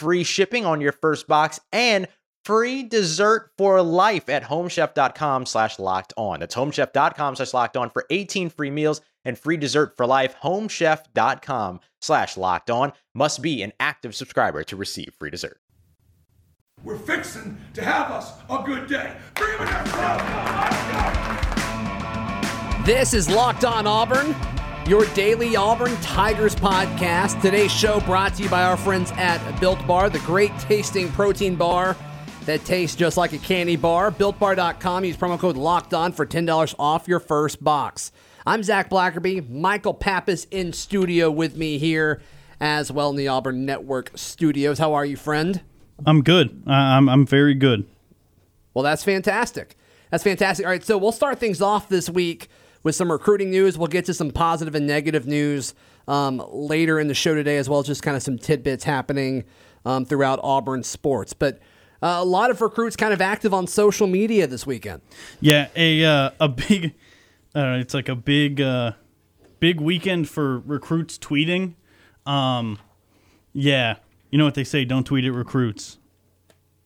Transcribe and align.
free 0.00 0.24
shipping 0.24 0.64
on 0.64 0.80
your 0.80 0.92
first 0.92 1.28
box 1.28 1.60
and 1.72 2.08
free 2.44 2.82
dessert 2.82 3.50
for 3.58 3.82
life 3.82 4.28
at 4.30 4.42
homechef.com 4.44 5.44
slash 5.44 5.78
locked 5.78 6.14
on. 6.16 6.40
That's 6.40 6.54
homechef.com 6.54 7.36
slash 7.36 7.52
locked 7.52 7.76
on 7.76 7.90
for 7.90 8.06
18 8.08 8.48
free 8.48 8.70
meals 8.70 9.02
and 9.24 9.38
free 9.38 9.58
dessert 9.58 9.96
for 9.96 10.06
life. 10.06 10.34
Homechef.com 10.42 11.80
slash 12.00 12.36
locked 12.38 12.70
on 12.70 12.92
must 13.14 13.42
be 13.42 13.62
an 13.62 13.72
active 13.78 14.14
subscriber 14.14 14.64
to 14.64 14.74
receive 14.74 15.12
free 15.18 15.30
dessert. 15.30 15.60
We're 16.82 16.96
fixing 16.96 17.58
to 17.74 17.84
have 17.84 18.10
us 18.10 18.32
a 18.48 18.62
good 18.64 18.88
day. 18.88 19.14
Bring 19.34 19.58
him 19.58 19.68
in 19.68 19.68
there. 19.68 21.10
This 22.86 23.12
is 23.12 23.28
Locked 23.28 23.66
On 23.66 23.86
Auburn, 23.86 24.34
your 24.90 25.04
daily 25.14 25.54
Auburn 25.54 25.94
Tigers 25.98 26.56
podcast. 26.56 27.40
Today's 27.40 27.70
show 27.70 28.00
brought 28.00 28.34
to 28.34 28.42
you 28.42 28.48
by 28.48 28.64
our 28.64 28.76
friends 28.76 29.12
at 29.12 29.38
Built 29.60 29.86
Bar, 29.86 30.10
the 30.10 30.18
great 30.20 30.50
tasting 30.58 31.08
protein 31.12 31.54
bar 31.54 31.96
that 32.44 32.64
tastes 32.64 32.96
just 32.96 33.16
like 33.16 33.32
a 33.32 33.38
candy 33.38 33.76
bar. 33.76 34.10
BuiltBar.com. 34.10 35.04
Use 35.04 35.16
promo 35.16 35.38
code 35.38 35.56
Locked 35.56 35.94
On 35.94 36.10
for 36.10 36.26
ten 36.26 36.44
dollars 36.44 36.74
off 36.76 37.06
your 37.06 37.20
first 37.20 37.62
box. 37.62 38.10
I'm 38.44 38.64
Zac 38.64 38.90
Blackerby. 38.90 39.48
Michael 39.48 39.94
Pappas 39.94 40.46
in 40.46 40.72
studio 40.72 41.30
with 41.30 41.56
me 41.56 41.78
here, 41.78 42.20
as 42.60 42.90
well 42.90 43.10
in 43.10 43.16
the 43.16 43.28
Auburn 43.28 43.64
Network 43.64 44.10
studios. 44.16 44.80
How 44.80 44.94
are 44.94 45.04
you, 45.04 45.16
friend? 45.16 45.60
I'm 46.04 46.20
good. 46.20 46.64
I'm 46.66 47.08
I'm 47.08 47.26
very 47.26 47.54
good. 47.54 47.86
Well, 48.74 48.82
that's 48.82 49.04
fantastic. 49.04 49.76
That's 50.10 50.24
fantastic. 50.24 50.66
All 50.66 50.72
right, 50.72 50.82
so 50.82 50.98
we'll 50.98 51.12
start 51.12 51.38
things 51.38 51.62
off 51.62 51.88
this 51.88 52.10
week 52.10 52.48
with 52.82 52.94
some 52.94 53.10
recruiting 53.10 53.50
news. 53.50 53.76
We'll 53.76 53.88
get 53.88 54.04
to 54.06 54.14
some 54.14 54.30
positive 54.30 54.74
and 54.74 54.86
negative 54.86 55.26
news 55.26 55.74
um, 56.08 56.42
later 56.50 56.98
in 56.98 57.08
the 57.08 57.14
show 57.14 57.34
today, 57.34 57.56
as 57.56 57.68
well 57.68 57.80
as 57.80 57.86
just 57.86 58.02
kind 58.02 58.16
of 58.16 58.22
some 58.22 58.38
tidbits 58.38 58.84
happening 58.84 59.44
um, 59.84 60.04
throughout 60.04 60.40
Auburn 60.42 60.82
sports. 60.82 61.32
But 61.32 61.58
uh, 62.02 62.18
a 62.18 62.24
lot 62.24 62.50
of 62.50 62.60
recruits 62.60 62.96
kind 62.96 63.12
of 63.12 63.20
active 63.20 63.52
on 63.52 63.66
social 63.66 64.06
media 64.06 64.46
this 64.46 64.66
weekend. 64.66 65.02
Yeah, 65.40 65.68
a 65.76 66.04
uh, 66.04 66.30
a 66.40 66.48
big. 66.48 66.94
Uh, 67.52 67.78
it's 67.80 67.94
like 67.94 68.08
a 68.08 68.14
big 68.14 68.60
uh, 68.60 68.92
big 69.58 69.80
weekend 69.80 70.28
for 70.28 70.60
recruits 70.60 71.18
tweeting. 71.18 71.74
Um, 72.24 72.78
yeah, 73.52 73.96
you 74.30 74.38
know 74.38 74.44
what 74.44 74.54
they 74.54 74.62
say? 74.62 74.84
Don't 74.84 75.02
tweet 75.02 75.24
at 75.24 75.32
recruits. 75.32 75.98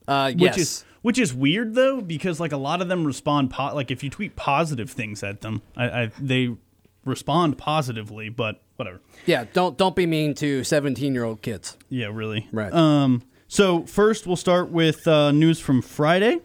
Uh, 0.09 0.31
Which 0.33 0.41
yes. 0.41 0.59
is 0.59 0.85
which 1.05 1.19
is 1.19 1.35
weird 1.35 1.75
though 1.75 2.01
because 2.01 2.41
like 2.41 2.51
a 2.51 2.57
lot 2.57 2.81
of 2.81 2.89
them 2.89 3.05
respond 3.05 3.51
po- 3.51 3.75
like 3.75 3.91
if 3.91 4.03
you 4.03 4.09
tweet 4.09 4.37
positive 4.37 4.91
things 4.91 5.23
at 5.23 5.43
them, 5.43 5.61
I, 5.77 5.85
I 6.05 6.11
they 6.19 6.57
respond 7.05 7.59
positively. 7.59 8.31
But 8.31 8.63
whatever. 8.77 9.03
yeah, 9.27 9.45
don't 9.53 9.77
don't 9.77 9.95
be 9.95 10.07
mean 10.07 10.33
to 10.37 10.65
17 10.65 11.13
year 11.13 11.25
old 11.25 11.43
kids. 11.43 11.77
Yeah, 11.91 12.07
really. 12.07 12.49
Right. 12.53 12.73
Um, 12.73 13.23
so 13.49 13.83
first, 13.83 14.27
we'll 14.27 14.37
start 14.37 14.71
with 14.71 15.07
uh, 15.07 15.31
news 15.31 15.61
from 15.61 15.83
Friday. 15.83 16.41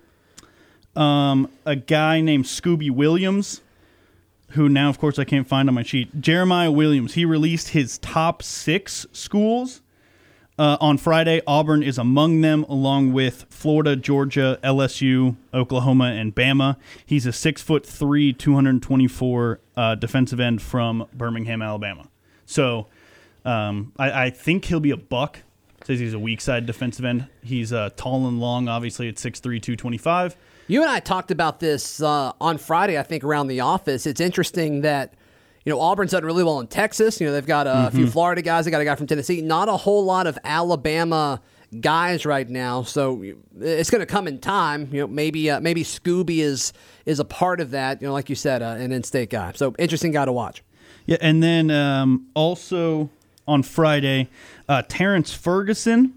Um, 0.93 1.49
a 1.65 1.77
guy 1.77 2.19
named 2.19 2.43
Scooby 2.43 2.91
Williams, 2.91 3.61
who 4.49 4.67
now, 4.67 4.89
of 4.89 4.99
course, 4.99 5.17
I 5.17 5.23
can't 5.23 5.47
find 5.47 5.69
on 5.69 5.75
my 5.75 5.83
sheet. 5.83 6.19
Jeremiah 6.19 6.71
Williams. 6.71 7.13
He 7.13 7.23
released 7.23 7.69
his 7.69 7.97
top 7.99 8.43
six 8.43 9.05
schools 9.13 9.81
uh, 10.59 10.77
on 10.81 10.97
Friday. 10.97 11.41
Auburn 11.47 11.81
is 11.81 11.97
among 11.97 12.41
them, 12.41 12.63
along 12.65 13.13
with 13.13 13.45
Florida, 13.49 13.95
Georgia, 13.95 14.59
LSU, 14.61 15.37
Oklahoma, 15.53 16.11
and 16.11 16.35
Bama. 16.35 16.75
He's 17.05 17.25
a 17.25 17.31
six 17.31 17.61
foot 17.61 17.85
three, 17.85 18.33
two 18.33 18.53
hundred 18.53 18.83
twenty 18.83 19.07
four 19.07 19.61
uh, 19.75 19.95
defensive 19.95 20.39
end 20.39 20.61
from 20.61 21.07
Birmingham, 21.13 21.61
Alabama. 21.61 22.09
So 22.45 22.87
um, 23.45 23.93
I, 23.97 24.25
I 24.25 24.29
think 24.29 24.65
he'll 24.65 24.79
be 24.81 24.91
a 24.91 24.97
buck. 24.97 25.39
Says 25.85 25.99
he's 25.99 26.13
a 26.13 26.19
weak 26.19 26.41
side 26.41 26.65
defensive 26.65 27.05
end. 27.05 27.27
He's 27.41 27.71
uh, 27.71 27.89
tall 27.95 28.27
and 28.27 28.41
long, 28.41 28.67
obviously 28.67 29.07
at 29.07 29.15
6'3", 29.15 29.41
225. 29.41 30.35
You 30.67 30.81
and 30.81 30.91
I 30.91 30.99
talked 30.99 31.31
about 31.31 31.61
this 31.61 32.01
uh, 32.01 32.33
on 32.41 32.57
Friday, 32.57 32.99
I 32.99 33.03
think, 33.03 33.23
around 33.23 33.47
the 33.47 33.61
office. 33.61 34.05
It's 34.05 34.19
interesting 34.19 34.81
that, 34.81 35.13
you 35.65 35.71
know, 35.71 35.79
Auburn's 35.81 36.11
done 36.11 36.23
really 36.25 36.43
well 36.43 36.59
in 36.59 36.67
Texas. 36.67 37.19
You 37.19 37.27
know, 37.27 37.33
they've 37.33 37.45
got 37.45 37.67
a, 37.67 37.69
Mm-hmm. 37.71 37.95
few 37.97 38.07
Florida 38.09 38.41
guys, 38.41 38.65
they 38.65 38.71
got 38.71 38.81
a 38.81 38.85
guy 38.85 38.95
from 38.95 39.07
Tennessee. 39.07 39.41
Not 39.41 39.69
a 39.69 39.77
whole 39.77 40.03
lot 40.05 40.25
of 40.27 40.37
Alabama 40.43 41.41
guys 41.81 42.25
right 42.25 42.49
now. 42.49 42.83
So 42.83 43.23
it's 43.59 43.89
going 43.89 43.99
to 43.99 44.05
come 44.05 44.27
in 44.27 44.39
time. 44.39 44.89
You 44.91 45.01
know, 45.01 45.07
maybe 45.07 45.49
uh, 45.49 45.59
maybe 45.59 45.83
Scooby 45.83 46.39
is 46.39 46.73
is 47.05 47.19
a 47.19 47.25
part 47.25 47.59
of 47.61 47.71
that. 47.71 48.01
You 48.01 48.07
know, 48.07 48.13
like 48.13 48.29
you 48.29 48.35
said, 48.35 48.61
uh, 48.61 48.75
an 48.79 48.91
in-state 48.91 49.29
guy. 49.29 49.51
So 49.55 49.75
interesting 49.77 50.11
guy 50.11 50.25
to 50.25 50.31
watch. 50.31 50.63
Yeah, 51.05 51.17
and 51.21 51.41
then 51.43 51.69
um, 51.71 52.27
also 52.35 53.09
on 53.47 53.63
Friday, 53.63 54.29
uh, 54.67 54.83
Terrence 54.87 55.33
Ferguson, 55.33 56.13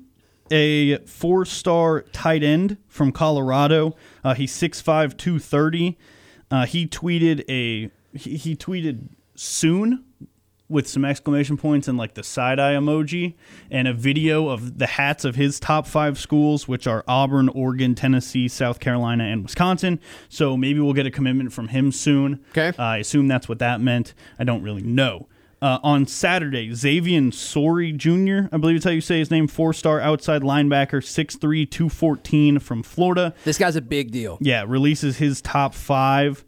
a 0.50 0.98
four-star 1.06 2.02
tight 2.12 2.42
end 2.42 2.76
from 2.88 3.10
Colorado. 3.10 3.96
Uh, 4.22 4.34
he's 4.34 4.52
6'5", 4.52 5.16
230. 5.16 5.98
Uh, 6.50 6.66
he 6.66 6.86
tweeted 6.86 7.42
a 7.48 7.90
he, 8.16 8.36
he 8.36 8.54
tweeted 8.56 9.08
soon 9.34 10.04
with 10.72 10.88
some 10.88 11.04
exclamation 11.04 11.56
points 11.56 11.86
and 11.86 11.98
like 11.98 12.14
the 12.14 12.22
side 12.22 12.58
eye 12.58 12.72
emoji 12.72 13.34
and 13.70 13.86
a 13.86 13.92
video 13.92 14.48
of 14.48 14.78
the 14.78 14.86
hats 14.86 15.24
of 15.24 15.36
his 15.36 15.60
top 15.60 15.86
five 15.86 16.18
schools, 16.18 16.66
which 16.66 16.86
are 16.86 17.04
Auburn, 17.06 17.50
Oregon, 17.50 17.94
Tennessee, 17.94 18.48
South 18.48 18.80
Carolina, 18.80 19.24
and 19.24 19.42
Wisconsin. 19.42 20.00
So 20.30 20.56
maybe 20.56 20.80
we'll 20.80 20.94
get 20.94 21.06
a 21.06 21.10
commitment 21.10 21.52
from 21.52 21.68
him 21.68 21.92
soon. 21.92 22.40
Okay. 22.50 22.68
Uh, 22.78 22.82
I 22.82 22.96
assume 22.98 23.28
that's 23.28 23.48
what 23.48 23.58
that 23.58 23.80
meant. 23.80 24.14
I 24.38 24.44
don't 24.44 24.62
really 24.62 24.82
know. 24.82 25.28
Uh, 25.60 25.78
on 25.84 26.06
Saturday, 26.06 26.74
Xavian 26.74 27.30
Sorey 27.30 27.92
Jr., 27.92 28.48
I 28.50 28.56
believe 28.56 28.74
it's 28.74 28.84
how 28.84 28.90
you 28.90 29.00
say 29.00 29.20
his 29.20 29.30
name, 29.30 29.46
four 29.46 29.72
star 29.72 30.00
outside 30.00 30.42
linebacker, 30.42 31.00
6'3, 31.00 31.70
214 31.70 32.58
from 32.58 32.82
Florida. 32.82 33.32
This 33.44 33.58
guy's 33.58 33.76
a 33.76 33.80
big 33.80 34.10
deal. 34.10 34.38
Yeah, 34.40 34.64
releases 34.66 35.18
his 35.18 35.40
top 35.40 35.72
five 35.74 36.44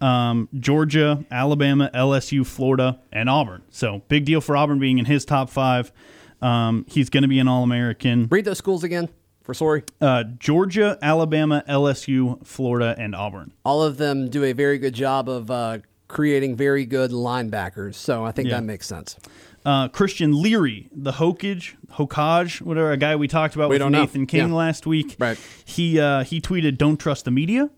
um, 0.00 0.48
Georgia, 0.58 1.24
Alabama, 1.30 1.90
LSU, 1.94 2.46
Florida, 2.46 3.00
and 3.12 3.28
Auburn. 3.30 3.62
So 3.70 4.02
big 4.08 4.24
deal 4.24 4.40
for 4.40 4.56
Auburn 4.56 4.78
being 4.78 4.98
in 4.98 5.04
his 5.04 5.24
top 5.24 5.50
five. 5.50 5.92
Um, 6.42 6.84
he's 6.88 7.08
going 7.10 7.22
to 7.22 7.28
be 7.28 7.38
an 7.38 7.48
All 7.48 7.62
American. 7.62 8.28
Read 8.30 8.44
those 8.44 8.58
schools 8.58 8.84
again 8.84 9.08
for 9.42 9.54
sorry. 9.54 9.84
Uh, 10.00 10.24
Georgia, 10.38 10.98
Alabama, 11.00 11.64
LSU, 11.68 12.44
Florida, 12.46 12.94
and 12.98 13.14
Auburn. 13.14 13.52
All 13.64 13.82
of 13.82 13.96
them 13.96 14.28
do 14.28 14.44
a 14.44 14.52
very 14.52 14.78
good 14.78 14.94
job 14.94 15.28
of 15.28 15.50
uh, 15.50 15.78
creating 16.08 16.56
very 16.56 16.84
good 16.84 17.10
linebackers. 17.10 17.94
So 17.94 18.24
I 18.24 18.32
think 18.32 18.48
Yeah. 18.48 18.56
that 18.56 18.64
makes 18.64 18.86
sense. 18.86 19.16
Uh, 19.64 19.88
Christian 19.88 20.40
Leary, 20.40 20.88
the 20.92 21.12
Hokage, 21.12 21.74
Hokage, 21.94 22.60
whatever, 22.60 22.92
a 22.92 22.96
guy 22.96 23.16
we 23.16 23.26
talked 23.26 23.56
about 23.56 23.68
We 23.68 23.74
with 23.74 23.80
don't 23.80 23.90
know. 23.92 24.00
Nathan 24.02 24.26
King 24.26 24.48
Yeah. 24.50 24.54
last 24.54 24.86
week. 24.86 25.16
Right. 25.18 25.36
He 25.64 25.98
uh, 25.98 26.22
he 26.22 26.40
tweeted, 26.40 26.78
"Don't 26.78 26.98
trust 26.98 27.24
the 27.24 27.32
media. 27.32 27.70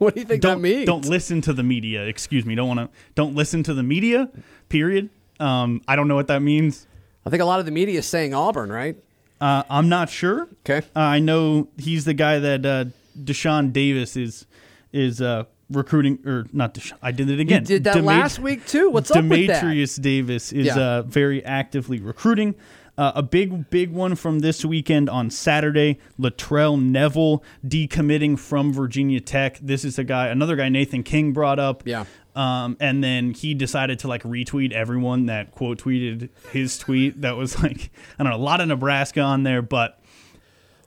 What 0.00 0.14
do 0.14 0.20
you 0.20 0.26
think 0.26 0.40
Don't 0.40 0.62
that 0.62 0.68
means? 0.68 0.86
don't 0.86 1.04
listen 1.04 1.40
to 1.42 1.52
the 1.52 1.62
media. 1.62 2.04
Excuse 2.06 2.46
me. 2.46 2.54
Don't 2.54 2.68
want 2.68 2.80
to. 2.80 2.88
Don't 3.14 3.34
listen 3.34 3.62
to 3.64 3.74
the 3.74 3.82
media. 3.82 4.30
Period. 4.70 5.10
Um, 5.38 5.82
I 5.86 5.94
don't 5.94 6.08
know 6.08 6.14
what 6.14 6.26
that 6.28 6.40
means. 6.40 6.86
I 7.26 7.30
think 7.30 7.42
a 7.42 7.44
lot 7.44 7.60
of 7.60 7.66
the 7.66 7.70
media 7.72 7.98
is 7.98 8.06
saying 8.06 8.32
Auburn, 8.32 8.72
right? 8.72 8.96
Uh, 9.42 9.62
I'm 9.68 9.90
not 9.90 10.08
sure. 10.08 10.48
Okay. 10.66 10.86
Uh, 10.96 11.00
I 11.00 11.18
know 11.18 11.68
he's 11.76 12.06
the 12.06 12.14
guy 12.14 12.38
that 12.38 12.64
uh, 12.64 12.84
Deshaun 13.22 13.72
Davis 13.74 14.16
is 14.16 14.46
is 14.92 15.20
uh, 15.20 15.44
recruiting, 15.70 16.18
or 16.26 16.46
not 16.52 16.72
Deshaun. 16.74 16.96
I 17.02 17.12
did 17.12 17.28
it 17.28 17.38
again. 17.38 17.64
did 17.64 17.84
that 17.84 17.96
Demat- 17.96 18.04
last 18.06 18.38
week 18.38 18.66
too. 18.66 18.88
What's 18.90 19.10
up 19.10 19.22
with 19.24 19.48
that? 19.48 19.62
Dematrius 19.62 20.00
Davis 20.00 20.50
is 20.52 20.66
Yeah. 20.66 20.78
uh, 20.78 21.02
very 21.02 21.44
actively 21.44 22.00
recruiting. 22.00 22.54
Uh, 23.00 23.12
a 23.14 23.22
big, 23.22 23.70
big 23.70 23.90
one 23.90 24.14
from 24.14 24.40
this 24.40 24.62
weekend 24.62 25.08
on 25.08 25.30
Saturday: 25.30 25.98
Latrell 26.18 26.78
Neville 26.78 27.42
decommitting 27.66 28.38
from 28.38 28.74
Virginia 28.74 29.22
Tech. 29.22 29.58
This 29.62 29.86
is 29.86 29.98
a 29.98 30.04
guy, 30.04 30.26
another 30.28 30.54
guy 30.54 30.68
Nathan 30.68 31.02
King 31.02 31.32
brought 31.32 31.58
up. 31.58 31.82
Yeah. 31.86 32.04
Um, 32.36 32.76
and 32.78 33.02
then 33.02 33.32
he 33.32 33.54
decided 33.54 34.00
to 34.00 34.08
like 34.08 34.22
retweet 34.24 34.72
everyone 34.72 35.26
that 35.26 35.50
quote 35.50 35.78
tweeted 35.82 36.28
his 36.52 36.76
tweet. 36.76 37.22
That 37.22 37.38
was 37.38 37.62
like 37.62 37.90
I 38.18 38.22
don't 38.22 38.32
know, 38.32 38.36
a 38.36 38.38
lot 38.38 38.60
of 38.60 38.68
Nebraska 38.68 39.22
on 39.22 39.44
there, 39.44 39.62
but 39.62 39.98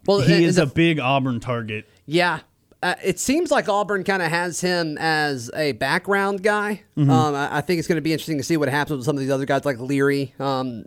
Well, 0.06 0.22
he 0.22 0.44
is 0.44 0.60
a 0.60 0.68
big 0.68 1.00
Auburn 1.00 1.40
target. 1.40 1.90
Yeah. 2.06 2.42
Uh, 2.84 2.94
it 3.04 3.20
seems 3.20 3.50
like 3.50 3.68
Auburn 3.68 4.04
kind 4.04 4.22
of 4.22 4.30
has 4.30 4.62
him 4.62 5.00
as 5.00 5.50
a 5.56 5.72
background 5.72 6.44
guy. 6.44 6.84
Um, 6.96 7.10
I, 7.10 7.58
I 7.58 7.62
think 7.62 7.80
it's 7.80 7.88
going 7.88 7.96
to 7.96 8.02
be 8.02 8.14
interesting 8.14 8.38
to 8.38 8.44
see 8.44 8.58
what 8.58 8.70
happens 8.70 8.98
with 8.98 9.06
some 9.06 9.16
of 9.16 9.22
these 9.22 9.32
other 9.32 9.46
guys 9.46 9.66
like 9.66 9.80
Leary. 9.80 10.36
Um, 10.38 10.86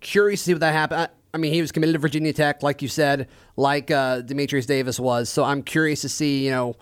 curious 0.00 0.40
to 0.40 0.44
see 0.46 0.54
what 0.54 0.60
that 0.60 0.72
happens. 0.72 1.02
I, 1.02 1.08
I 1.32 1.38
mean, 1.38 1.52
he 1.52 1.60
was 1.60 1.72
committed 1.72 1.94
to 1.94 1.98
Virginia 1.98 2.32
Tech, 2.32 2.62
like 2.62 2.82
you 2.82 2.88
said, 2.88 3.28
like 3.56 3.90
uh, 3.90 4.22
Dematrius 4.22 4.66
Davis 4.66 4.98
was. 4.98 5.28
So 5.28 5.44
I'm 5.44 5.62
curious 5.62 6.00
to 6.02 6.08
see, 6.08 6.44
you 6.44 6.50
know, 6.50 6.74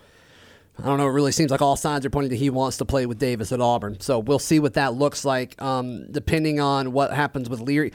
I 0.78 0.86
don't 0.86 0.96
know. 0.96 1.08
It 1.08 1.12
really 1.12 1.32
seems 1.32 1.50
like 1.50 1.60
all 1.60 1.76
signs 1.76 2.06
are 2.06 2.10
pointing 2.10 2.30
to 2.30 2.36
he 2.36 2.50
wants 2.50 2.76
to 2.78 2.84
play 2.84 3.04
with 3.04 3.18
Davis 3.18 3.52
at 3.52 3.60
Auburn. 3.60 4.00
So 4.00 4.20
we'll 4.20 4.38
see 4.38 4.60
what 4.60 4.74
that 4.74 4.94
looks 4.94 5.24
like, 5.24 5.60
um, 5.60 6.10
depending 6.10 6.60
on 6.60 6.92
what 6.92 7.12
happens 7.12 7.50
with 7.50 7.60
Leary. 7.60 7.92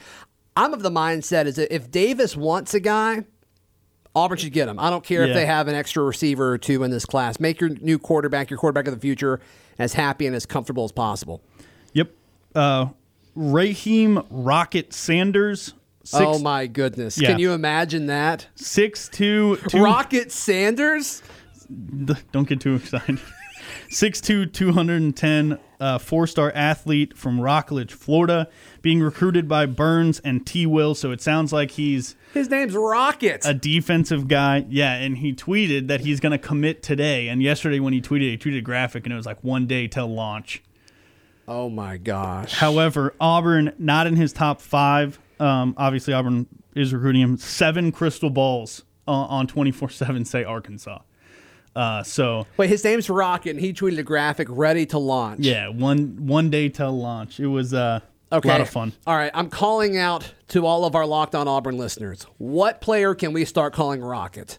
I'm 0.56 0.72
of 0.72 0.82
the 0.82 0.90
mindset 0.90 1.46
is 1.46 1.56
that 1.56 1.74
if 1.74 1.90
Davis 1.90 2.36
wants 2.36 2.74
a 2.74 2.80
guy, 2.80 3.24
Auburn 4.14 4.38
should 4.38 4.52
get 4.52 4.68
him. 4.68 4.78
I 4.78 4.90
don't 4.90 5.02
care 5.02 5.24
if 5.24 5.34
they 5.34 5.46
have 5.46 5.66
an 5.66 5.74
extra 5.74 6.04
receiver 6.04 6.52
or 6.52 6.58
two 6.58 6.84
in 6.84 6.92
this 6.92 7.04
class. 7.04 7.40
Make 7.40 7.60
your 7.60 7.70
new 7.70 7.98
quarterback, 7.98 8.48
your 8.48 8.58
quarterback 8.58 8.86
of 8.86 8.94
the 8.94 9.00
future, 9.00 9.40
as 9.76 9.94
happy 9.94 10.26
and 10.26 10.36
as 10.36 10.46
comfortable 10.46 10.84
as 10.84 10.92
possible. 10.92 11.42
Yep. 11.94 12.12
Uh, 12.54 12.88
Raheem 13.34 14.22
Rocket 14.30 14.92
Sanders. 14.92 15.74
Six, 16.06 16.22
oh 16.22 16.38
my 16.38 16.66
goodness! 16.66 17.16
Yeah. 17.16 17.30
Can 17.30 17.38
you 17.38 17.52
imagine 17.52 18.06
that? 18.06 18.46
Six 18.56 19.08
two 19.08 19.56
two. 19.68 19.82
Rocket 19.82 20.30
Sanders. 20.30 21.22
Don't 22.32 22.46
get 22.46 22.60
too 22.60 22.74
excited. 22.74 23.18
6'2", 23.90 24.52
210, 24.52 25.58
uh, 25.80 25.98
four-star 25.98 26.52
athlete 26.54 27.16
from 27.16 27.40
Rockledge, 27.40 27.92
Florida, 27.92 28.48
being 28.82 29.00
recruited 29.00 29.48
by 29.48 29.66
Burns 29.66 30.20
and 30.20 30.44
T. 30.46 30.66
Will. 30.66 30.94
So 30.94 31.10
it 31.12 31.20
sounds 31.20 31.52
like 31.52 31.72
he's 31.72 32.16
His 32.32 32.50
name's 32.50 32.74
Rocket. 32.74 33.42
a 33.44 33.54
defensive 33.54 34.28
guy. 34.28 34.66
Yeah, 34.68 34.94
and 34.94 35.18
he 35.18 35.32
tweeted 35.32 35.88
that 35.88 36.00
he's 36.00 36.20
going 36.20 36.32
to 36.32 36.38
commit 36.38 36.82
today. 36.82 37.28
And 37.28 37.42
yesterday 37.42 37.80
when 37.80 37.92
he 37.92 38.00
tweeted, 38.00 38.30
he 38.30 38.38
tweeted 38.38 38.58
a 38.58 38.62
graphic, 38.62 39.04
and 39.04 39.12
it 39.12 39.16
was 39.16 39.26
like 39.26 39.42
one 39.42 39.66
day 39.66 39.86
till 39.86 40.12
launch. 40.12 40.62
Oh 41.48 41.68
my 41.70 41.96
gosh! 41.96 42.52
However, 42.54 43.14
Auburn 43.20 43.72
not 43.78 44.06
in 44.06 44.16
his 44.16 44.32
top 44.32 44.60
five. 44.60 45.18
Um, 45.40 45.74
obviously, 45.76 46.12
Auburn 46.14 46.46
is 46.74 46.92
recruiting 46.92 47.22
him. 47.22 47.36
Seven 47.38 47.92
crystal 47.92 48.30
balls 48.30 48.84
uh, 49.06 49.10
on 49.12 49.46
twenty 49.46 49.70
four 49.72 49.88
seven 49.90 50.24
say 50.24 50.44
Arkansas. 50.44 51.00
Uh, 51.76 52.02
so 52.04 52.46
Wait, 52.56 52.68
his 52.70 52.84
name's 52.84 53.10
Rocket, 53.10 53.50
and 53.50 53.60
he 53.60 53.72
tweeted 53.72 53.98
a 53.98 54.02
graphic 54.04 54.46
ready 54.50 54.86
to 54.86 54.98
launch. 54.98 55.40
yeah, 55.40 55.68
one 55.68 56.26
one 56.26 56.48
day 56.50 56.68
till 56.68 56.92
launch. 56.96 57.40
It 57.40 57.48
was 57.48 57.74
uh, 57.74 58.00
Okay. 58.32 58.48
a 58.48 58.52
lot 58.52 58.60
of 58.60 58.68
fun. 58.68 58.92
All 59.06 59.16
right, 59.16 59.30
I'm 59.34 59.48
calling 59.50 59.96
out 59.96 60.32
to 60.48 60.66
all 60.66 60.84
of 60.84 60.94
our 60.94 61.06
Locked 61.06 61.34
On 61.34 61.46
Auburn 61.48 61.76
listeners. 61.76 62.26
What 62.38 62.80
player 62.80 63.14
can 63.14 63.32
we 63.32 63.44
start 63.44 63.72
calling 63.74 64.00
Rocket? 64.02 64.58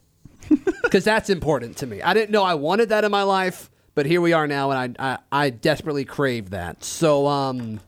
Because 0.84 1.04
that's 1.04 1.30
important 1.32 1.78
to 1.78 1.88
me. 1.88 2.02
I 2.04 2.14
didn't 2.14 2.30
know 2.30 2.44
I 2.44 2.54
wanted 2.54 2.90
that 2.90 3.04
in 3.04 3.12
my 3.12 3.24
life, 3.24 3.72
but 3.96 4.06
here 4.06 4.22
we 4.22 4.34
are 4.34 4.46
now, 4.48 4.72
and 4.72 4.98
I 5.00 5.14
I, 5.14 5.18
I 5.46 5.50
desperately 5.50 6.06
crave 6.06 6.52
that. 6.52 6.84
So, 6.84 7.28
um, 7.28 7.80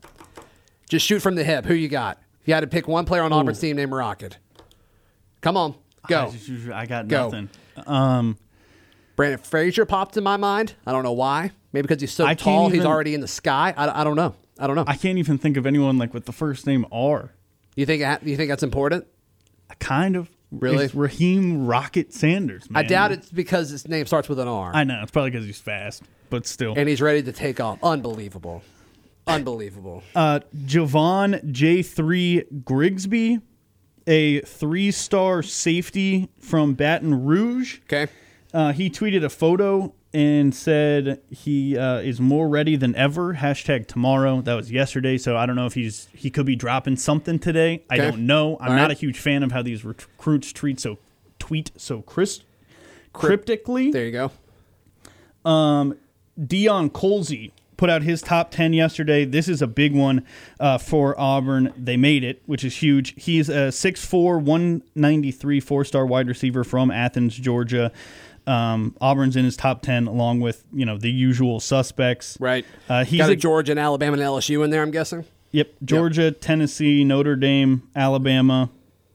just 0.89 1.05
shoot 1.05 1.19
from 1.21 1.35
the 1.35 1.43
hip. 1.43 1.65
Who 1.65 1.73
you 1.73 1.87
got? 1.89 2.17
If 2.41 2.47
you 2.47 2.53
had 2.53 2.61
to 2.61 2.67
pick 2.67 2.87
one 2.87 3.05
player 3.05 3.21
on 3.21 3.31
Auburn's 3.33 3.59
team 3.59 3.75
named 3.75 3.91
Rocket, 3.91 4.37
come 5.41 5.57
on, 5.57 5.75
go. 6.07 6.33
I, 6.73 6.81
I 6.81 6.85
got 6.85 7.07
Go. 7.07 7.25
nothing. 7.25 7.49
Um, 7.85 8.37
Brandon 9.15 9.39
Frazier 9.39 9.85
popped 9.85 10.15
in 10.17 10.23
my 10.23 10.37
mind. 10.37 10.75
I 10.85 10.91
don't 10.91 11.03
know 11.03 11.11
why. 11.11 11.51
Maybe 11.73 11.87
because 11.87 12.01
he's 12.01 12.13
so 12.13 12.25
I 12.25 12.33
tall, 12.33 12.69
he's 12.69 12.85
already 12.85 13.13
in 13.13 13.21
the 13.21 13.27
sky. 13.27 13.73
I, 13.75 14.01
I 14.01 14.03
don't 14.03 14.15
know. 14.15 14.35
I 14.59 14.67
don't 14.67 14.75
know. 14.75 14.85
I 14.87 14.95
can't 14.95 15.17
even 15.17 15.37
think 15.37 15.57
of 15.57 15.65
anyone 15.65 15.97
like 15.97 16.13
with 16.13 16.25
the 16.25 16.31
first 16.31 16.65
name 16.65 16.85
R. 16.91 17.31
you 17.75 17.85
think 17.85 18.01
you 18.23 18.37
think 18.37 18.49
that's 18.49 18.63
important? 18.63 19.05
Kind 19.79 20.15
of 20.15 20.29
Really? 20.51 20.85
It's 20.85 20.95
Raheem 20.95 21.65
Rocket 21.67 22.13
Sanders. 22.13 22.63
I 22.73 22.83
doubt 22.83 23.11
it's 23.11 23.29
because 23.29 23.69
his 23.69 23.87
name 23.87 24.05
starts 24.05 24.29
with 24.29 24.39
an 24.39 24.47
R. 24.47 24.71
I 24.73 24.83
know 24.85 25.01
it's 25.03 25.11
probably 25.11 25.31
because 25.31 25.45
he's 25.45 25.59
fast, 25.59 26.03
but 26.29 26.45
still. 26.47 26.73
and 26.77 26.87
he's 26.87 27.01
ready 27.01 27.21
to 27.23 27.31
take 27.33 27.59
off. 27.59 27.79
Unbelievable. 27.83 28.63
Unbelievable. 29.27 30.03
Uh, 30.15 30.39
Javon 30.55 31.43
J3 31.51 32.63
Grigsby, 32.63 33.39
a 34.07 34.39
three 34.41 34.91
star 34.91 35.43
safety 35.43 36.29
from 36.39 36.75
Baton 36.75 37.25
Rouge. 37.25 37.79
Okay. 37.83 38.07
Uh, 38.53 38.71
he 38.71 38.89
tweeted 38.89 39.25
a 39.25 39.29
photo 39.29 39.93
and 40.13 40.55
said 40.55 41.21
he 41.29 41.77
uh, 41.77 41.97
is 41.99 42.19
more 42.21 42.47
ready 42.47 42.75
than 42.75 42.95
ever. 42.95 43.35
Hashtag 43.35 43.87
tomorrow. 43.87 44.41
That 44.41 44.53
was 44.55 44.71
yesterday, 44.71 45.17
so 45.17 45.35
I 45.37 45.45
don't 45.45 45.55
know 45.55 45.65
if 45.65 45.73
he's 45.73 46.07
he 46.13 46.29
could 46.29 46.45
be 46.45 46.55
dropping 46.55 46.95
something 46.95 47.39
today. 47.39 47.83
I 47.89 47.95
Okay. 47.95 48.11
don't 48.11 48.25
know. 48.25 48.57
I'm 48.61 48.71
All 48.71 48.75
not 48.77 48.81
right. 48.83 48.91
a 48.91 48.99
huge 48.99 49.19
fan 49.19 49.43
of 49.43 49.51
how 49.51 49.61
these 49.61 49.83
recruits 49.85 50.51
treat 50.53 50.79
so 50.79 50.97
tweet 51.39 51.71
so 51.77 52.01
cris- 52.01 52.41
cryptically. 53.13 53.91
There 53.91 54.05
you 54.05 54.11
go. 54.11 54.31
Deion 55.45 55.95
Colzie 56.91 57.51
put 57.77 57.89
out 57.89 58.01
his 58.01 58.21
top 58.21 58.49
10 58.51 58.73
yesterday. 58.73 59.23
This 59.25 59.47
is 59.47 59.61
a 59.61 59.67
big 59.67 59.93
one 59.95 60.25
uh, 60.59 60.77
for 60.77 61.19
Auburn. 61.19 61.73
They 61.77 61.95
made 61.97 62.23
it, 62.23 62.41
which 62.45 62.63
is 62.63 62.77
huge. 62.77 63.13
He's 63.21 63.49
a 63.49 63.69
6'4, 63.69 64.41
193 64.41 65.59
four 65.59 65.85
star 65.85 66.05
wide 66.05 66.27
receiver 66.27 66.63
from 66.63 66.89
Athens, 66.91 67.35
Georgia. 67.35 67.91
Um, 68.47 68.95
Auburn's 69.01 69.35
in 69.35 69.43
his 69.45 69.57
top 69.57 69.81
10 69.81 70.07
along 70.07 70.39
with, 70.39 70.63
you 70.73 70.85
know, 70.85 70.97
the 70.97 71.11
usual 71.11 71.59
suspects. 71.59 72.37
Right. 72.39 72.65
Uh, 72.87 73.03
he's 73.03 73.19
Got 73.19 73.29
a, 73.29 73.33
a 73.33 73.35
Georgia 73.35 73.73
and 73.73 73.79
Alabama 73.79 74.13
and 74.13 74.21
LSU 74.21 74.63
in 74.63 74.69
there, 74.69 74.81
I'm 74.81 74.91
guessing. 74.91 75.25
Yep. 75.51 75.73
Georgia, 75.83 76.31
Tennessee, 76.31 77.03
Notre 77.03 77.35
Dame, 77.35 77.89
Alabama. 77.95 78.69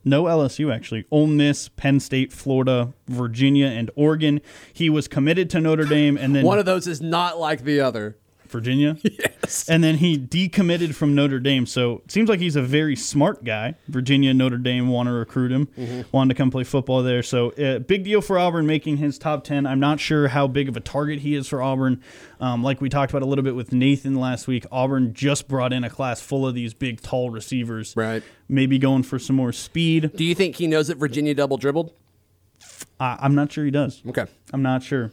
No 0.04 0.24
LSU, 0.24 0.74
actually. 0.74 1.04
Ole 1.10 1.28
Miss, 1.28 1.68
Penn 1.68 2.00
State, 2.00 2.32
Florida, 2.32 2.92
Virginia, 3.06 3.66
and 3.66 3.90
Oregon. 3.94 4.40
He 4.72 4.90
was 4.90 5.06
committed 5.06 5.48
to 5.50 5.60
Notre 5.60 5.84
Dame 5.84 6.16
and 6.16 6.34
then 6.34 6.44
One 6.44 6.58
of 6.58 6.66
those 6.66 6.86
is 6.86 7.00
not 7.00 7.38
like 7.38 7.62
the 7.62 7.80
other. 7.80 8.16
Virginia. 8.52 8.96
Yes. 9.42 9.68
And 9.68 9.82
then 9.82 9.96
he 9.96 10.16
decommitted 10.16 10.94
from 10.94 11.14
Notre 11.14 11.40
Dame. 11.40 11.66
So 11.66 12.02
it 12.04 12.12
seems 12.12 12.28
like 12.28 12.38
he's 12.40 12.56
a 12.56 12.62
very 12.62 12.94
smart 12.96 13.44
guy. 13.44 13.74
Virginia, 13.88 14.32
Notre 14.32 14.56
Dame 14.56 14.88
want 14.88 15.08
to 15.08 15.12
recruit 15.12 15.50
him, 15.50 16.04
wanted 16.12 16.34
to 16.34 16.38
come 16.38 16.50
play 16.50 16.64
football 16.64 17.02
there. 17.02 17.22
So 17.22 17.50
uh, 17.50 17.80
big 17.80 18.04
deal 18.04 18.20
for 18.20 18.38
Auburn 18.38 18.66
making 18.66 18.98
his 18.98 19.18
top 19.18 19.44
10. 19.44 19.66
I'm 19.66 19.80
not 19.80 20.00
sure 20.00 20.28
how 20.28 20.46
big 20.46 20.68
of 20.68 20.76
a 20.76 20.80
target 20.80 21.20
he 21.20 21.34
is 21.34 21.48
for 21.48 21.60
Auburn. 21.60 22.02
Um, 22.40 22.62
like 22.62 22.80
we 22.80 22.88
talked 22.88 23.12
about 23.12 23.22
a 23.22 23.26
little 23.26 23.44
bit 23.44 23.54
with 23.54 23.72
Nathan 23.72 24.14
last 24.14 24.46
week, 24.46 24.64
Auburn 24.70 25.12
just 25.12 25.48
brought 25.48 25.72
in 25.72 25.82
a 25.84 25.90
class 25.90 26.20
full 26.20 26.46
of 26.46 26.54
these 26.54 26.72
big, 26.72 27.00
tall 27.00 27.30
receivers. 27.30 27.94
Right. 27.96 28.22
Maybe 28.48 28.78
going 28.78 29.02
for 29.02 29.18
some 29.18 29.36
more 29.36 29.52
speed. 29.52 30.12
Do 30.14 30.24
you 30.24 30.34
think 30.34 30.56
he 30.56 30.66
knows 30.66 30.88
that 30.88 30.98
Virginia 30.98 31.34
double 31.34 31.56
dribbled? 31.56 31.92
I, 33.00 33.18
I'm 33.20 33.34
not 33.34 33.50
sure 33.52 33.64
he 33.64 33.70
does. 33.70 34.02
Okay. 34.06 34.26
I'm 34.52 34.62
not 34.62 34.82
sure. 34.82 35.10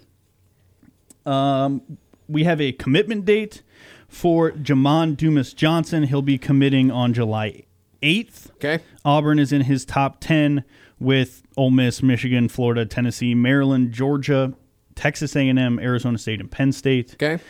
Um, 1.25 1.81
we 2.29 2.43
have 2.43 2.61
a 2.61 2.71
commitment 2.71 3.25
date 3.25 3.63
for 4.07 4.51
Jamon 4.51 5.17
Dumas 5.17 5.53
Johnson. 5.53 6.03
He'll 6.03 6.21
be 6.21 6.37
committing 6.37 6.91
on 6.91 7.13
July 7.13 7.63
8th. 8.01 8.51
Okay. 8.55 8.79
Auburn 9.03 9.39
is 9.39 9.51
in 9.51 9.61
his 9.61 9.83
top 9.83 10.19
10 10.19 10.63
with 10.99 11.41
Ole 11.57 11.71
Miss, 11.71 12.03
Michigan, 12.03 12.47
Florida, 12.47 12.85
Tennessee, 12.85 13.33
Maryland, 13.33 13.91
Georgia, 13.91 14.53
Texas 14.95 15.35
A&M, 15.35 15.79
Arizona 15.79 16.17
State, 16.17 16.39
and 16.39 16.51
Penn 16.51 16.71
State. 16.71 17.13
Okay. 17.13 17.41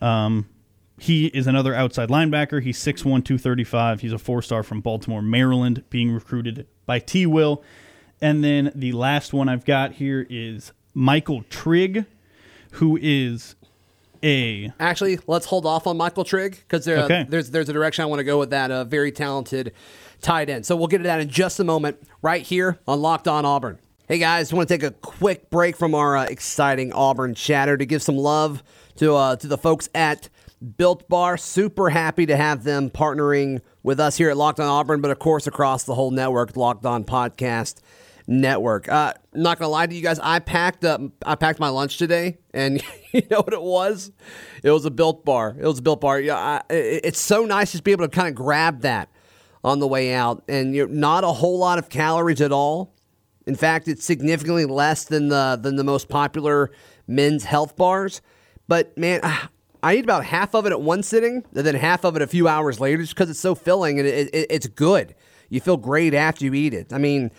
Um, 0.00 0.48
he 0.98 1.26
is 1.26 1.46
another 1.46 1.74
outside 1.74 2.08
linebacker. 2.08 2.62
He's 2.62 2.78
6'1", 2.78 3.02
235. 3.02 4.00
He's 4.00 4.12
a 4.12 4.18
four-star 4.18 4.62
from 4.62 4.80
Baltimore, 4.80 5.22
Maryland, 5.22 5.84
being 5.90 6.10
recruited 6.10 6.66
by 6.86 6.98
T. 6.98 7.26
Will. 7.26 7.62
And 8.20 8.42
then 8.42 8.72
the 8.74 8.92
last 8.92 9.32
one 9.32 9.48
I've 9.48 9.64
got 9.64 9.92
here 9.94 10.26
is 10.30 10.72
Michael 10.94 11.42
Trigg, 11.50 12.06
who 12.72 12.98
is 13.00 13.56
a 14.22 14.72
Actually, 14.80 15.18
let's 15.26 15.46
hold 15.46 15.66
off 15.66 15.86
on 15.86 15.96
Michael 15.96 16.24
Trigg 16.24 16.52
because 16.68 16.84
there, 16.84 16.98
Okay. 17.04 17.26
there's 17.28 17.50
there's 17.50 17.68
a 17.68 17.72
direction 17.72 18.02
I 18.02 18.06
want 18.06 18.20
to 18.20 18.24
go 18.24 18.38
with 18.38 18.50
that. 18.50 18.70
A 18.70 18.84
very 18.84 19.12
talented 19.12 19.72
tight 20.22 20.48
end. 20.50 20.64
So 20.66 20.76
we'll 20.76 20.86
get 20.88 20.98
to 20.98 21.04
that 21.04 21.20
in 21.20 21.28
just 21.28 21.60
a 21.60 21.64
moment, 21.64 21.98
right 22.22 22.42
here 22.42 22.78
on 22.88 23.00
Locked 23.02 23.28
On 23.28 23.44
Auburn. 23.44 23.78
Hey 24.08 24.18
guys, 24.18 24.52
want 24.52 24.68
to 24.68 24.74
take 24.78 24.84
a 24.84 24.92
quick 24.92 25.50
break 25.50 25.76
from 25.76 25.94
our 25.94 26.16
uh, 26.16 26.24
exciting 26.24 26.92
Auburn 26.92 27.34
chatter 27.34 27.76
to 27.76 27.84
give 27.84 28.02
some 28.02 28.16
love 28.16 28.62
to 28.96 29.14
uh, 29.14 29.36
to 29.36 29.46
the 29.48 29.58
folks 29.58 29.88
at 29.94 30.28
Built 30.76 31.08
Bar. 31.08 31.36
Super 31.36 31.90
happy 31.90 32.24
to 32.26 32.36
have 32.36 32.64
them 32.64 32.88
partnering 32.88 33.60
with 33.82 33.98
us 34.00 34.16
here 34.16 34.30
at 34.30 34.36
Locked 34.36 34.60
On 34.60 34.66
Auburn, 34.66 35.00
but 35.00 35.10
of 35.10 35.18
course 35.18 35.46
across 35.46 35.84
the 35.84 35.94
whole 35.94 36.10
network, 36.10 36.56
Locked 36.56 36.86
On 36.86 37.04
Podcast 37.04 37.76
Network. 38.26 38.88
Uh, 38.88 39.14
not 39.34 39.58
gonna 39.58 39.68
lie 39.70 39.86
to 39.86 39.94
you 39.94 40.02
guys, 40.02 40.18
I 40.18 40.38
packed 40.40 40.84
up. 40.84 41.00
I 41.24 41.34
packed 41.36 41.60
my 41.60 41.68
lunch 41.68 41.96
today, 41.96 42.38
and 42.52 42.82
you 43.12 43.22
know 43.30 43.38
what 43.40 43.52
it 43.52 43.62
was? 43.62 44.10
It 44.62 44.70
was 44.70 44.84
a 44.84 44.90
Built 44.90 45.24
Bar. 45.24 45.56
It 45.58 45.64
was 45.66 45.78
a 45.78 45.82
Built 45.82 46.00
Bar. 46.00 46.20
Yeah, 46.20 46.36
I, 46.36 46.62
it- 46.72 47.02
it's 47.04 47.20
so 47.20 47.44
nice 47.44 47.72
just 47.72 47.80
to 47.80 47.82
be 47.84 47.92
able 47.92 48.04
to 48.04 48.10
kind 48.10 48.28
of 48.28 48.34
grab 48.34 48.80
that 48.82 49.10
on 49.62 49.78
the 49.78 49.86
way 49.86 50.12
out, 50.14 50.42
and 50.48 50.74
you're 50.74 50.88
not 50.88 51.24
a 51.24 51.28
whole 51.28 51.58
lot 51.58 51.78
of 51.78 51.88
calories 51.88 52.40
at 52.40 52.52
all. 52.52 52.94
In 53.46 53.54
fact, 53.54 53.86
it's 53.88 54.04
significantly 54.04 54.64
less 54.64 55.04
than 55.04 55.28
the 55.28 55.58
than 55.60 55.76
the 55.76 55.84
most 55.84 56.08
popular 56.08 56.70
men's 57.06 57.44
health 57.44 57.76
bars. 57.76 58.20
But 58.66 58.98
man, 58.98 59.20
I 59.84 59.94
eat 59.94 60.02
about 60.04 60.24
half 60.24 60.52
of 60.54 60.66
it 60.66 60.72
at 60.72 60.80
one 60.80 61.04
sitting, 61.04 61.44
and 61.54 61.64
then 61.66 61.76
half 61.76 62.02
of 62.04 62.16
it 62.16 62.22
a 62.22 62.26
few 62.26 62.48
hours 62.48 62.80
later, 62.80 63.02
just 63.02 63.14
because 63.14 63.30
it's 63.30 63.38
so 63.38 63.54
filling 63.54 64.00
and 64.00 64.08
it, 64.08 64.34
it, 64.34 64.46
it's 64.50 64.66
good. 64.66 65.14
You 65.48 65.60
feel 65.60 65.76
great 65.76 66.12
after 66.12 66.44
you 66.44 66.54
eat 66.54 66.74
it. 66.74 66.92
I 66.92 66.98
mean, 66.98 67.30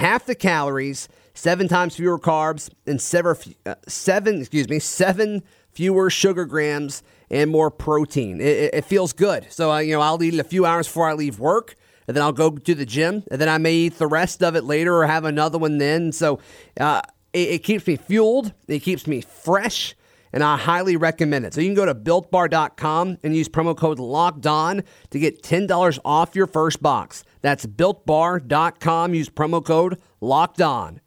half 0.00 0.26
the 0.26 0.34
calories, 0.34 1.08
seven 1.34 1.68
times 1.68 1.96
fewer 1.96 2.18
carbs, 2.18 2.70
and 2.86 3.00
seven, 3.00 3.36
uh, 3.66 3.74
seven 3.86 4.40
excuse 4.40 4.68
me, 4.68 4.78
seven 4.78 5.42
fewer 5.70 6.10
sugar 6.10 6.44
grams 6.44 7.02
and 7.30 7.50
more 7.50 7.70
protein. 7.70 8.40
It, 8.40 8.74
it 8.74 8.84
feels 8.84 9.12
good. 9.12 9.46
So 9.50 9.70
uh, 9.70 9.78
you 9.78 9.94
know, 9.94 10.00
I'll 10.00 10.22
eat 10.22 10.34
it 10.34 10.40
a 10.40 10.44
few 10.44 10.66
hours 10.66 10.86
before 10.86 11.08
I 11.08 11.14
leave 11.14 11.38
work 11.38 11.76
and 12.10 12.16
then 12.16 12.24
I'll 12.24 12.32
go 12.32 12.50
to 12.50 12.74
the 12.74 12.84
gym, 12.84 13.22
and 13.30 13.40
then 13.40 13.48
I 13.48 13.58
may 13.58 13.72
eat 13.72 13.98
the 13.98 14.08
rest 14.08 14.42
of 14.42 14.56
it 14.56 14.64
later 14.64 14.96
or 14.96 15.06
have 15.06 15.24
another 15.24 15.58
one 15.58 15.78
then. 15.78 16.10
So 16.10 16.40
uh, 16.80 17.02
it, 17.32 17.50
it 17.50 17.58
keeps 17.60 17.86
me 17.86 17.94
fueled, 17.94 18.52
it 18.66 18.80
keeps 18.80 19.06
me 19.06 19.20
fresh, 19.20 19.94
and 20.32 20.42
I 20.42 20.56
highly 20.56 20.96
recommend 20.96 21.46
it. 21.46 21.54
So 21.54 21.60
you 21.60 21.68
can 21.68 21.76
go 21.76 21.86
to 21.86 21.94
builtbar.com 21.94 23.18
and 23.22 23.36
use 23.36 23.48
promo 23.48 23.76
code 23.76 24.00
locked 24.00 24.44
on 24.44 24.82
to 25.10 25.18
get 25.20 25.44
$10 25.44 26.00
off 26.04 26.34
your 26.34 26.48
first 26.48 26.82
box. 26.82 27.22
That's 27.42 27.66
builtbar.com. 27.66 29.14
Use 29.14 29.28
promo 29.28 29.64
code 29.64 30.00
locked 30.20 30.60
on. 30.60 31.00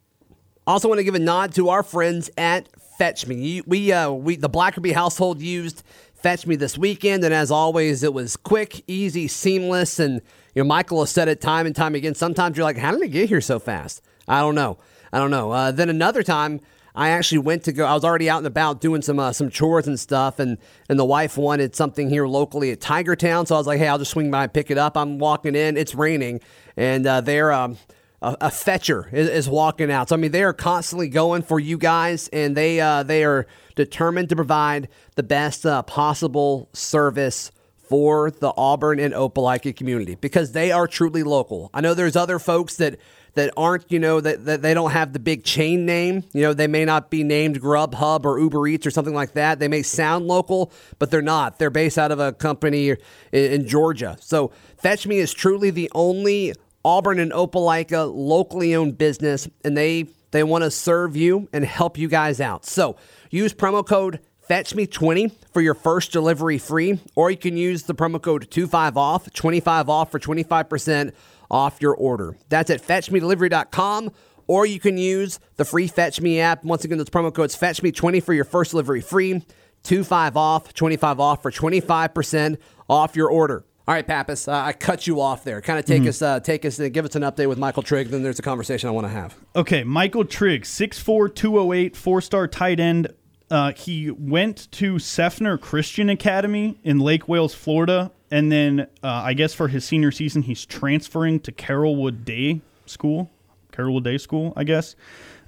Also, 0.66 0.88
want 0.88 0.98
to 0.98 1.04
give 1.04 1.14
a 1.14 1.18
nod 1.18 1.54
to 1.54 1.68
our 1.68 1.82
friends 1.82 2.30
at 2.38 2.68
Fetch 2.98 3.26
Me. 3.26 3.60
We, 3.66 3.92
uh, 3.92 4.10
we, 4.10 4.36
the 4.36 4.48
Blackerby 4.48 4.92
household 4.92 5.42
used 5.42 5.82
Fetch 6.14 6.46
Me 6.46 6.56
this 6.56 6.78
weekend, 6.78 7.22
and 7.22 7.34
as 7.34 7.50
always, 7.50 8.02
it 8.02 8.14
was 8.14 8.36
quick, 8.36 8.82
easy, 8.86 9.28
seamless, 9.28 9.98
and 9.98 10.22
you 10.54 10.62
know, 10.62 10.66
Michael 10.66 11.00
has 11.00 11.10
said 11.10 11.28
it 11.28 11.40
time 11.40 11.66
and 11.66 11.76
time 11.76 11.94
again. 11.94 12.14
Sometimes 12.14 12.56
you're 12.56 12.64
like, 12.64 12.78
how 12.78 12.92
did 12.92 13.02
it 13.02 13.08
get 13.08 13.28
here 13.28 13.40
so 13.42 13.58
fast? 13.58 14.00
I 14.26 14.40
don't 14.40 14.54
know. 14.54 14.78
I 15.12 15.18
don't 15.18 15.30
know. 15.30 15.50
Uh, 15.52 15.70
then 15.70 15.90
another 15.90 16.22
time, 16.22 16.60
I 16.94 17.10
actually 17.10 17.38
went 17.38 17.64
to 17.64 17.72
go. 17.72 17.84
I 17.84 17.94
was 17.94 18.04
already 18.04 18.30
out 18.30 18.38
and 18.38 18.46
about 18.46 18.80
doing 18.80 19.02
some 19.02 19.18
uh, 19.18 19.32
some 19.32 19.50
chores 19.50 19.88
and 19.88 19.98
stuff, 19.98 20.38
and 20.38 20.58
and 20.88 20.98
the 20.98 21.04
wife 21.04 21.36
wanted 21.36 21.74
something 21.74 22.08
here 22.08 22.26
locally 22.26 22.70
at 22.70 22.80
Tiger 22.80 23.16
Town, 23.16 23.46
so 23.46 23.56
I 23.56 23.58
was 23.58 23.66
like, 23.66 23.78
hey, 23.78 23.88
I'll 23.88 23.98
just 23.98 24.12
swing 24.12 24.30
by 24.30 24.44
and 24.44 24.52
pick 24.52 24.70
it 24.70 24.78
up. 24.78 24.96
I'm 24.96 25.18
walking 25.18 25.56
in, 25.56 25.76
it's 25.76 25.94
raining, 25.94 26.40
and 26.76 27.04
uh, 27.06 27.20
they're 27.20 27.52
um, 27.52 27.78
a, 28.22 28.50
fetcher 28.50 29.08
is, 29.12 29.28
is, 29.28 29.48
walking 29.48 29.90
out. 29.90 30.08
So 30.08 30.16
I 30.16 30.18
mean, 30.18 30.30
they 30.30 30.44
are 30.44 30.52
constantly 30.52 31.08
going 31.08 31.42
for 31.42 31.58
you 31.58 31.78
guys, 31.78 32.28
and 32.28 32.56
they 32.56 32.80
uh, 32.80 33.02
they 33.02 33.24
are 33.24 33.46
determined 33.74 34.28
to 34.28 34.36
provide 34.36 34.88
the 35.16 35.22
best 35.24 35.66
uh, 35.66 35.82
possible 35.82 36.68
service 36.72 37.50
for 37.88 38.30
the 38.30 38.52
Auburn 38.56 38.98
and 38.98 39.12
Opelika 39.12 39.74
community 39.76 40.14
because 40.14 40.52
they 40.52 40.72
are 40.72 40.86
truly 40.86 41.22
local. 41.22 41.70
I 41.74 41.80
know 41.80 41.92
there's 41.94 42.16
other 42.16 42.38
folks 42.38 42.76
that 42.76 42.98
that 43.34 43.52
aren't, 43.56 43.90
you 43.90 43.98
know, 43.98 44.20
that, 44.20 44.44
that 44.44 44.62
they 44.62 44.74
don't 44.74 44.92
have 44.92 45.12
the 45.12 45.18
big 45.18 45.44
chain 45.44 45.86
name. 45.86 46.24
You 46.32 46.42
know, 46.42 46.54
they 46.54 46.66
may 46.66 46.84
not 46.84 47.10
be 47.10 47.24
named 47.24 47.60
Grubhub 47.60 48.24
or 48.24 48.38
Uber 48.38 48.66
Eats 48.68 48.86
or 48.86 48.90
something 48.90 49.14
like 49.14 49.32
that. 49.32 49.58
They 49.58 49.68
may 49.68 49.82
sound 49.82 50.26
local, 50.26 50.72
but 50.98 51.10
they're 51.10 51.22
not. 51.22 51.58
They're 51.58 51.70
based 51.70 51.98
out 51.98 52.12
of 52.12 52.20
a 52.20 52.32
company 52.32 52.90
in, 52.90 52.96
in 53.32 53.66
Georgia. 53.66 54.16
So 54.20 54.52
Fetch 54.78 55.06
Me 55.06 55.18
is 55.18 55.32
truly 55.32 55.70
the 55.70 55.90
only 55.94 56.54
Auburn 56.84 57.18
and 57.18 57.32
Opelika 57.32 58.10
locally 58.14 58.74
owned 58.74 58.98
business, 58.98 59.48
and 59.64 59.76
they 59.76 60.06
they 60.30 60.42
want 60.42 60.64
to 60.64 60.70
serve 60.70 61.16
you 61.16 61.48
and 61.52 61.64
help 61.64 61.96
you 61.96 62.08
guys 62.08 62.40
out. 62.40 62.66
So 62.66 62.96
use 63.30 63.54
promo 63.54 63.86
code 63.86 64.20
Fetch 64.48 64.74
me 64.74 64.86
20 64.86 65.30
for 65.54 65.62
your 65.62 65.72
first 65.72 66.12
delivery 66.12 66.58
free, 66.58 67.00
or 67.14 67.30
you 67.30 67.36
can 67.38 67.56
use 67.56 67.84
the 67.84 67.94
promo 67.94 68.20
code 68.20 68.50
25OFF, 68.50 69.32
25 69.32 69.88
off 69.88 70.10
for 70.10 70.18
25% 70.18 71.12
off 71.50 71.80
your 71.80 71.94
order. 71.94 72.36
That's 72.48 72.70
at 72.70 72.82
fetchmedelivery.com, 72.82 74.10
or 74.46 74.66
you 74.66 74.80
can 74.80 74.98
use 74.98 75.40
the 75.56 75.64
free 75.64 75.86
Fetch 75.86 76.20
Me 76.20 76.40
app. 76.40 76.64
Once 76.64 76.84
again, 76.84 76.98
those 76.98 77.10
promo 77.10 77.32
codes 77.32 77.54
Fetch 77.54 77.82
Me 77.82 77.92
20 77.92 78.20
for 78.20 78.34
your 78.34 78.44
first 78.44 78.72
delivery 78.72 79.00
free, 79.00 79.44
25 79.84 80.36
off, 80.36 80.74
25 80.74 81.20
off 81.20 81.42
for 81.42 81.50
25% 81.50 82.58
off 82.88 83.16
your 83.16 83.28
order. 83.28 83.64
All 83.86 83.94
right, 83.94 84.06
Pappas, 84.06 84.48
uh, 84.48 84.52
I 84.52 84.72
cut 84.72 85.06
you 85.06 85.20
off 85.20 85.44
there. 85.44 85.60
Kind 85.60 85.78
of 85.78 85.84
take 85.84 86.00
mm-hmm. 86.00 86.08
us, 86.08 86.22
uh, 86.22 86.40
take 86.40 86.64
us, 86.64 86.80
uh, 86.80 86.88
give 86.88 87.04
us 87.04 87.16
an 87.16 87.22
update 87.22 87.50
with 87.50 87.58
Michael 87.58 87.82
Trigg. 87.82 88.08
Then 88.08 88.22
there's 88.22 88.38
a 88.38 88.42
conversation 88.42 88.88
I 88.88 88.92
want 88.92 89.06
to 89.06 89.12
have. 89.12 89.36
Okay, 89.54 89.84
Michael 89.84 90.24
Trigg, 90.24 90.62
6'4", 90.62 91.34
208, 91.34 91.94
four-star 91.94 92.48
tight 92.48 92.80
end, 92.80 93.12
uh, 93.50 93.72
he 93.72 94.10
went 94.10 94.70
to 94.72 94.94
Seffner 94.94 95.60
Christian 95.60 96.08
Academy 96.08 96.78
in 96.82 96.98
Lake 96.98 97.28
Wales, 97.28 97.54
Florida, 97.54 98.10
and 98.34 98.50
then 98.50 98.80
uh, 99.04 99.08
I 99.08 99.32
guess 99.32 99.54
for 99.54 99.68
his 99.68 99.84
senior 99.84 100.10
season, 100.10 100.42
he's 100.42 100.66
transferring 100.66 101.38
to 101.40 101.52
Carrollwood 101.52 102.24
Day 102.24 102.62
School, 102.84 103.30
Carrollwood 103.72 104.02
Day 104.02 104.18
School, 104.18 104.52
I 104.56 104.64
guess. 104.64 104.96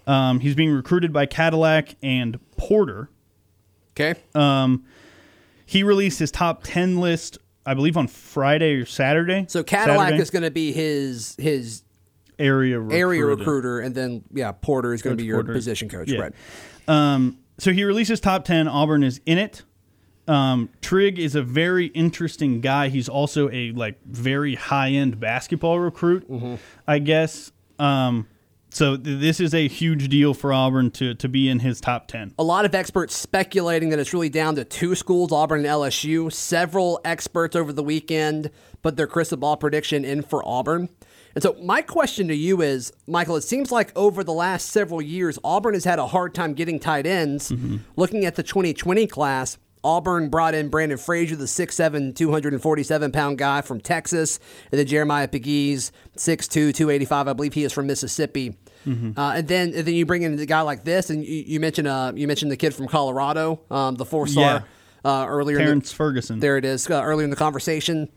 Um, 0.07 0.39
he's 0.39 0.55
being 0.55 0.71
recruited 0.71 1.13
by 1.13 1.27
Cadillac 1.27 1.97
and 2.01 2.39
Porter. 2.57 3.11
Okay. 3.91 4.15
Um, 4.37 4.85
he 5.67 5.83
released 5.83 6.21
his 6.21 6.31
top 6.31 6.63
ten 6.63 7.01
list, 7.01 7.39
I 7.67 7.75
believe, 7.75 7.97
on 7.97 8.07
Friday 8.07 8.75
or 8.75 8.87
Saturday. 8.87 9.47
So 9.49 9.65
Cadillac 9.65 9.99
Saturday. 9.99 10.23
is 10.23 10.31
going 10.31 10.45
to 10.45 10.53
be 10.53 10.71
his 10.71 11.35
his 11.41 11.83
area 12.39 12.79
recruiter. 12.79 12.97
area 12.97 13.25
recruiter, 13.25 13.81
and 13.81 13.97
then 13.97 14.23
yeah, 14.33 14.53
Porter 14.53 14.95
is 14.95 15.03
going 15.03 15.17
to 15.17 15.21
be 15.21 15.27
your 15.27 15.39
Porter. 15.39 15.55
position 15.55 15.89
coach, 15.89 16.09
yeah. 16.09 16.21
right? 16.21 16.33
Um, 16.87 17.39
so 17.59 17.73
he 17.73 17.83
releases 17.83 18.21
top 18.21 18.45
10. 18.45 18.69
Auburn 18.69 19.03
is 19.03 19.21
in 19.27 19.39
it. 19.39 19.65
Um, 20.29 20.71
Trigg 20.81 21.19
is 21.19 21.35
a 21.35 21.43
very 21.43 21.87
interesting 21.87 22.61
guy. 22.61 22.89
He's 22.89 23.09
also 23.09 23.49
a 23.51 23.73
like 23.73 24.03
very 24.05 24.55
high 24.55 24.91
end 24.91 25.21
basketball 25.21 25.79
recruit, 25.79 26.29
mm-hmm. 26.29 26.57
I 26.87 26.99
guess. 26.99 27.53
Um, 27.79 28.27
so 28.71 28.97
th- 28.97 29.21
this 29.21 29.41
is 29.41 29.55
a 29.55 29.69
huge 29.69 30.09
deal 30.09 30.35
for 30.35 30.53
Auburn 30.53 30.91
to 30.93 31.15
to 31.15 31.29
be 31.29 31.49
in 31.49 31.61
his 31.61 31.81
top 31.81 32.09
ten. 32.09 32.35
A 32.39 32.45
lot 32.45 32.65
of 32.65 32.75
experts 32.75 33.17
speculating 33.17 33.91
that 33.91 33.99
it's 33.99 34.13
really 34.13 34.29
down 34.29 34.57
to 34.57 34.65
two 34.65 34.95
schools, 34.95 35.33
Auburn 35.33 35.61
and 35.61 35.69
LSU. 35.69 36.33
Several 36.33 37.01
experts 37.05 37.55
over 37.55 37.73
the 37.73 37.85
weekend 37.85 38.51
put 38.83 38.97
their 38.97 39.07
crystal 39.07 39.39
ball 39.39 39.57
prediction 39.57 40.05
in 40.05 40.23
for 40.23 40.47
Auburn. 40.47 40.89
And 41.35 41.43
so, 41.43 41.55
my 41.63 41.83
question 41.83 42.29
to 42.29 42.35
you 42.35 42.63
is, 42.63 42.93
Michael, 43.07 43.37
it 43.37 43.43
seems 43.43 43.71
like 43.71 43.93
over 43.95 44.25
the 44.25 44.33
last 44.33 44.71
several 44.71 45.03
years, 45.03 45.39
Auburn 45.45 45.75
has 45.75 45.85
had 45.85 45.99
a 45.99 46.07
hard 46.07 46.35
time 46.35 46.55
getting 46.55 46.81
tight 46.81 47.07
ends. 47.07 47.53
Mm-hmm. 47.53 47.77
Looking 47.95 48.25
at 48.25 48.37
the 48.37 48.43
2020 48.43 49.07
class, 49.07 49.59
Auburn 49.87 50.29
brought 50.31 50.53
in 50.53 50.69
Brandon 50.69 50.99
Frazier, 50.99 51.37
the 51.37 51.45
6'7, 51.45 52.17
247 52.17 53.13
pound 53.13 53.39
guy 53.39 53.61
from 53.61 53.81
Texas, 53.81 54.41
and 54.73 54.81
then 54.81 54.87
Jeremiah 54.87 55.29
Pegues, 55.29 55.93
6'2, 56.17 56.75
285. 56.75 57.29
I 57.29 57.33
believe 57.33 57.55
he 57.55 57.63
is 57.63 57.73
from 57.73 57.87
Mississippi. 57.87 58.57
Mm-hmm. 58.85 59.19
Uh, 59.19 59.35
and 59.35 59.49
then 59.49 59.73
and 59.75 59.87
then 59.87 59.95
you 59.95 60.05
bring 60.05 60.23
in 60.23 60.37
a 60.39 60.47
guy 60.47 60.63
like 60.63 60.85
this, 60.85 61.09
and 61.09 61.25
you, 61.25 61.45
you 61.47 61.61
mentioned 61.61 61.87
uh, 61.87 62.13
you 62.17 62.27
mentioned 62.27 62.51
the 62.51 62.57
kid 62.57 62.75
from 62.75 62.89
Colorado, 62.89 63.61
um, 63.71 63.95
the 63.95 64.05
four 64.05 64.27
star 64.27 64.65
yeah. 65.05 65.11
uh, 65.11 65.27
earlier. 65.27 65.59
Terrence 65.59 65.91
the, 65.91 65.97
Ferguson. 65.97 66.41
There 66.41 66.57
it 66.57 66.65
is. 66.65 66.91
Uh, 66.91 67.03
earlier 67.03 67.25
in 67.25 67.31
the 67.31 67.37
conversation. 67.37 68.09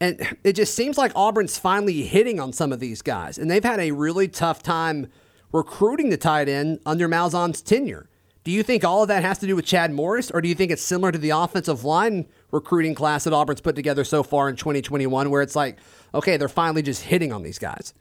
And 0.00 0.36
it 0.42 0.54
just 0.54 0.74
seems 0.74 0.98
like 0.98 1.12
Auburn's 1.14 1.56
finally 1.56 2.02
hitting 2.02 2.38
on 2.40 2.52
some 2.52 2.72
of 2.72 2.80
these 2.80 3.00
guys. 3.00 3.38
And 3.38 3.50
they've 3.50 3.64
had 3.64 3.78
a 3.80 3.92
really 3.92 4.26
tough 4.28 4.62
time 4.62 5.06
recruiting 5.52 6.10
the 6.10 6.16
tight 6.16 6.48
end 6.48 6.80
under 6.84 7.08
Malzahn's 7.08 7.62
tenure. 7.62 8.08
Do 8.44 8.50
you 8.50 8.62
think 8.62 8.84
all 8.84 9.02
of 9.02 9.08
that 9.08 9.22
has 9.22 9.38
to 9.38 9.46
do 9.46 9.56
with 9.56 9.64
Chad 9.64 9.90
Morris, 9.90 10.30
or 10.30 10.42
do 10.42 10.48
you 10.48 10.54
think 10.54 10.70
it's 10.70 10.82
similar 10.82 11.10
to 11.10 11.18
the 11.18 11.30
offensive 11.30 11.82
line 11.82 12.26
recruiting 12.50 12.94
class 12.94 13.24
that 13.24 13.32
Auburn's 13.32 13.62
put 13.62 13.74
together 13.74 14.04
so 14.04 14.22
far 14.22 14.50
in 14.50 14.56
2021, 14.56 15.30
where 15.30 15.40
it's 15.40 15.56
like, 15.56 15.78
okay, 16.12 16.36
they're 16.36 16.48
finally 16.48 16.82
just 16.82 17.02
hitting 17.04 17.32
on 17.32 17.42
these 17.42 17.58
guys? 17.58 17.94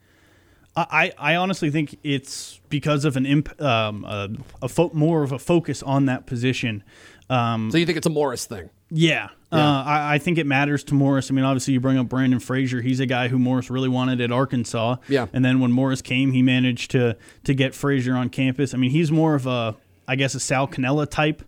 I, 0.75 1.13
I 1.19 1.35
honestly 1.35 1.69
think 1.69 1.97
it's 2.03 2.59
because 2.69 3.05
of 3.05 3.15
an 3.15 3.25
imp, 3.25 3.61
um, 3.61 4.05
a, 4.05 4.29
a 4.63 4.67
fo- 4.67 4.89
more 4.93 5.23
of 5.23 5.31
a 5.31 5.39
focus 5.39 5.83
on 5.83 6.07
that 6.07 6.25
position. 6.25 6.83
Um, 7.29 7.71
so 7.71 7.77
you 7.77 7.85
think 7.85 7.97
it's 7.97 8.07
a 8.07 8.11
Morris 8.11 8.45
thing? 8.45 8.69
Yeah, 8.89 9.29
yeah. 9.51 9.59
Uh, 9.59 9.83
I, 9.83 10.15
I, 10.15 10.17
think 10.17 10.39
it 10.39 10.45
matters 10.45 10.83
to 10.85 10.93
Morris. 10.93 11.29
I 11.29 11.33
mean, 11.35 11.45
obviously, 11.45 11.73
you 11.73 11.79
bring 11.79 11.97
up 11.97 12.09
Brandon 12.09 12.39
Frazier. 12.39 12.81
He's 12.81 12.99
a 12.99 13.05
guy 13.05 13.27
who 13.27 13.39
Morris 13.39 13.69
really 13.69 13.89
wanted 13.89 14.19
at 14.19 14.31
Arkansas. 14.31 14.97
Yeah. 15.07 15.27
And 15.31 15.45
then 15.45 15.59
when 15.59 15.71
Morris 15.71 16.01
came, 16.01 16.31
he 16.31 16.41
managed 16.41 16.91
to 16.91 17.17
to 17.43 17.53
get 17.53 17.73
Frazier 17.73 18.15
on 18.15 18.29
campus. 18.29 18.73
I 18.73 18.77
mean, 18.77 18.91
he's 18.91 19.11
more 19.11 19.35
of 19.35 19.47
a, 19.47 19.75
I 20.07 20.15
guess, 20.15 20.35
a 20.35 20.39
Sal 20.39 20.67
Cannella 20.67 21.09
type 21.09 21.43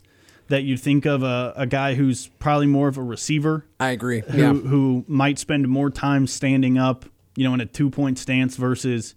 that 0.47 0.63
you'd 0.63 0.79
think 0.79 1.05
of 1.05 1.23
a, 1.23 1.53
a 1.55 1.65
guy 1.65 1.95
who's 1.95 2.27
probably 2.39 2.67
more 2.67 2.87
of 2.87 2.97
a 2.97 3.03
receiver. 3.03 3.65
I 3.79 3.89
agree. 3.89 4.21
Who, 4.21 4.37
yeah. 4.37 4.53
who 4.53 5.03
might 5.07 5.39
spend 5.39 5.67
more 5.67 5.89
time 5.89 6.27
standing 6.27 6.77
up, 6.77 7.05
you 7.35 7.43
know, 7.43 7.53
in 7.53 7.61
a 7.61 7.65
two 7.65 7.89
point 7.89 8.19
stance 8.19 8.55
versus 8.55 9.15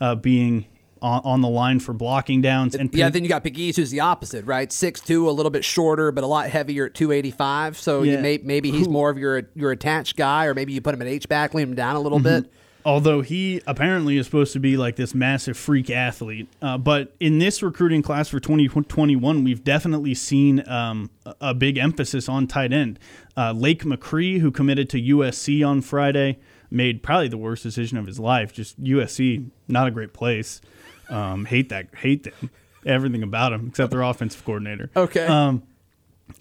uh, 0.00 0.14
being 0.14 0.66
on, 1.02 1.20
on 1.24 1.40
the 1.40 1.48
line 1.48 1.80
for 1.80 1.92
blocking 1.92 2.40
downs. 2.40 2.74
And 2.74 2.94
yeah, 2.94 3.10
then 3.10 3.22
you 3.22 3.28
got 3.28 3.44
Pegues, 3.44 3.76
who's 3.76 3.90
the 3.90 4.00
opposite, 4.00 4.44
right? 4.46 4.72
Six 4.72 5.00
two, 5.00 5.28
a 5.28 5.32
little 5.32 5.50
bit 5.50 5.64
shorter, 5.64 6.12
but 6.12 6.24
a 6.24 6.26
lot 6.26 6.48
heavier 6.48 6.86
at 6.86 6.94
two 6.94 7.12
eighty 7.12 7.30
five. 7.30 7.78
So 7.78 8.02
yeah. 8.02 8.20
may, 8.20 8.38
maybe 8.42 8.70
he's 8.70 8.88
more 8.88 9.10
of 9.10 9.18
your 9.18 9.48
your 9.54 9.72
attached 9.72 10.16
guy, 10.16 10.46
or 10.46 10.54
maybe 10.54 10.72
you 10.72 10.80
put 10.80 10.94
him 10.94 11.02
at 11.02 11.08
H 11.08 11.28
back, 11.28 11.54
lean 11.54 11.68
him 11.68 11.74
down 11.74 11.96
a 11.96 12.00
little 12.00 12.18
mm-hmm. 12.18 12.42
bit. 12.42 12.52
Although 12.84 13.20
he 13.20 13.60
apparently 13.66 14.16
is 14.16 14.26
supposed 14.26 14.52
to 14.54 14.60
be 14.60 14.76
like 14.76 14.96
this 14.96 15.14
massive 15.14 15.56
freak 15.56 15.90
athlete, 15.90 16.48
uh, 16.62 16.78
but 16.78 17.14
in 17.20 17.38
this 17.38 17.62
recruiting 17.62 18.02
class 18.02 18.28
for 18.28 18.40
2021, 18.40 19.44
we've 19.44 19.62
definitely 19.62 20.14
seen 20.14 20.66
um, 20.68 21.10
a 21.40 21.52
big 21.52 21.76
emphasis 21.76 22.28
on 22.28 22.46
tight 22.46 22.72
end. 22.72 22.98
Uh, 23.36 23.52
Lake 23.52 23.84
McRee, 23.84 24.40
who 24.40 24.50
committed 24.50 24.88
to 24.90 25.00
USC 25.00 25.66
on 25.66 25.82
Friday, 25.82 26.38
made 26.70 27.02
probably 27.02 27.28
the 27.28 27.38
worst 27.38 27.62
decision 27.62 27.98
of 27.98 28.06
his 28.06 28.18
life. 28.18 28.52
Just 28.52 28.82
USC, 28.82 29.50
not 29.68 29.86
a 29.86 29.90
great 29.90 30.12
place. 30.12 30.60
Um, 31.08 31.44
hate 31.44 31.68
that, 31.68 31.88
hate 31.96 32.22
them, 32.22 32.50
everything 32.86 33.22
about 33.22 33.50
them 33.50 33.68
except 33.68 33.90
their 33.90 34.02
offensive 34.02 34.44
coordinator. 34.44 34.90
Okay. 34.96 35.26
Um, 35.26 35.64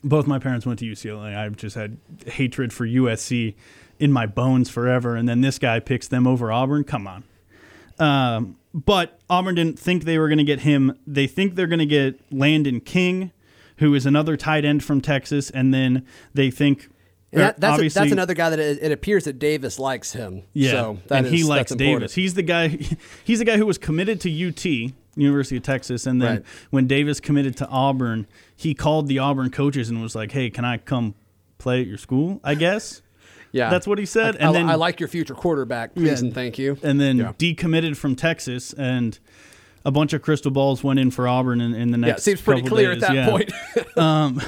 both 0.03 0.27
my 0.27 0.39
parents 0.39 0.65
went 0.65 0.79
to 0.79 0.85
UCLA. 0.85 1.35
I've 1.35 1.57
just 1.57 1.75
had 1.75 1.97
hatred 2.25 2.71
for 2.71 2.85
USC 2.85 3.55
in 3.99 4.11
my 4.11 4.25
bones 4.25 4.69
forever. 4.69 5.15
And 5.15 5.27
then 5.27 5.41
this 5.41 5.59
guy 5.59 5.79
picks 5.79 6.07
them 6.07 6.25
over 6.25 6.51
Auburn. 6.51 6.83
Come 6.83 7.05
on. 7.07 7.23
Um, 7.99 8.55
but 8.73 9.19
Auburn 9.29 9.55
didn't 9.55 9.77
think 9.79 10.05
they 10.05 10.17
were 10.17 10.27
going 10.27 10.37
to 10.37 10.43
get 10.43 10.61
him. 10.61 10.97
They 11.05 11.27
think 11.27 11.55
they're 11.55 11.67
going 11.67 11.79
to 11.79 11.85
get 11.85 12.19
Landon 12.31 12.79
King, 12.79 13.31
who 13.77 13.93
is 13.93 14.05
another 14.05 14.37
tight 14.37 14.63
end 14.65 14.83
from 14.83 15.01
Texas, 15.01 15.49
and 15.49 15.73
then 15.73 16.05
they 16.33 16.49
think. 16.51 16.89
That, 17.31 17.59
that's, 17.59 17.79
a, 17.79 17.89
that's 17.89 18.11
another 18.11 18.33
guy 18.33 18.49
that 18.49 18.59
it, 18.59 18.79
it 18.81 18.91
appears 18.91 19.25
that 19.25 19.37
Davis 19.37 19.77
likes 19.77 20.13
him. 20.13 20.43
Yeah, 20.53 20.71
so 20.71 20.97
that 21.07 21.25
and 21.25 21.27
he 21.27 21.43
likes. 21.43 21.71
Davis. 21.75 22.15
He's 22.15 22.33
the 22.33 22.41
guy. 22.41 22.69
He's 23.23 23.37
the 23.37 23.45
guy 23.45 23.57
who 23.57 23.67
was 23.67 23.77
committed 23.77 24.19
to 24.21 24.47
UT, 24.47 24.65
University 25.15 25.57
of 25.57 25.63
Texas, 25.63 26.07
and 26.07 26.19
then 26.19 26.37
Right. 26.37 26.45
when 26.71 26.87
Davis 26.87 27.19
committed 27.19 27.55
to 27.57 27.67
Auburn, 27.67 28.25
he 28.55 28.73
called 28.73 29.07
the 29.07 29.19
Auburn 29.19 29.51
coaches 29.51 29.89
and 29.91 30.01
was 30.01 30.15
like, 30.15 30.31
"Hey, 30.31 30.49
can 30.49 30.65
I 30.65 30.77
come 30.77 31.13
play 31.59 31.81
at 31.81 31.87
your 31.87 31.99
school?" 31.99 32.39
I 32.43 32.55
guess. 32.55 33.03
Yeah, 33.51 33.69
That's 33.69 33.87
what 33.87 33.97
he 33.97 34.05
said, 34.05 34.35
I, 34.35 34.39
and 34.39 34.49
I- 34.49 34.51
then- 34.53 34.69
I 34.69 34.75
like 34.75 34.99
your 34.99 35.09
future 35.09 35.33
quarterback, 35.33 35.95
please 35.95 36.21
and 36.21 36.33
thank 36.33 36.57
you. 36.59 36.77
and 36.83 36.99
then 37.01 37.17
Yeah. 37.17 37.33
decommitted 37.37 37.95
from 37.97 38.15
Texas, 38.15 38.73
and 38.73 39.17
a 39.85 39.91
bunch 39.91 40.13
of 40.13 40.21
crystal 40.21 40.51
balls 40.51 40.83
went 40.83 40.99
in 40.99 41.09
for 41.09 41.27
Auburn 41.27 41.59
in, 41.61 41.73
in 41.73 41.91
the 41.91 41.97
yeah, 41.99 42.05
next. 42.07 42.21
it 42.21 42.23
seems 42.25 42.41
pretty 42.41 42.61
clear 42.61 42.93
days. 42.93 43.03
at 43.03 43.09
that 43.09 43.15
Yeah. 43.15 43.29
point. 43.29 43.51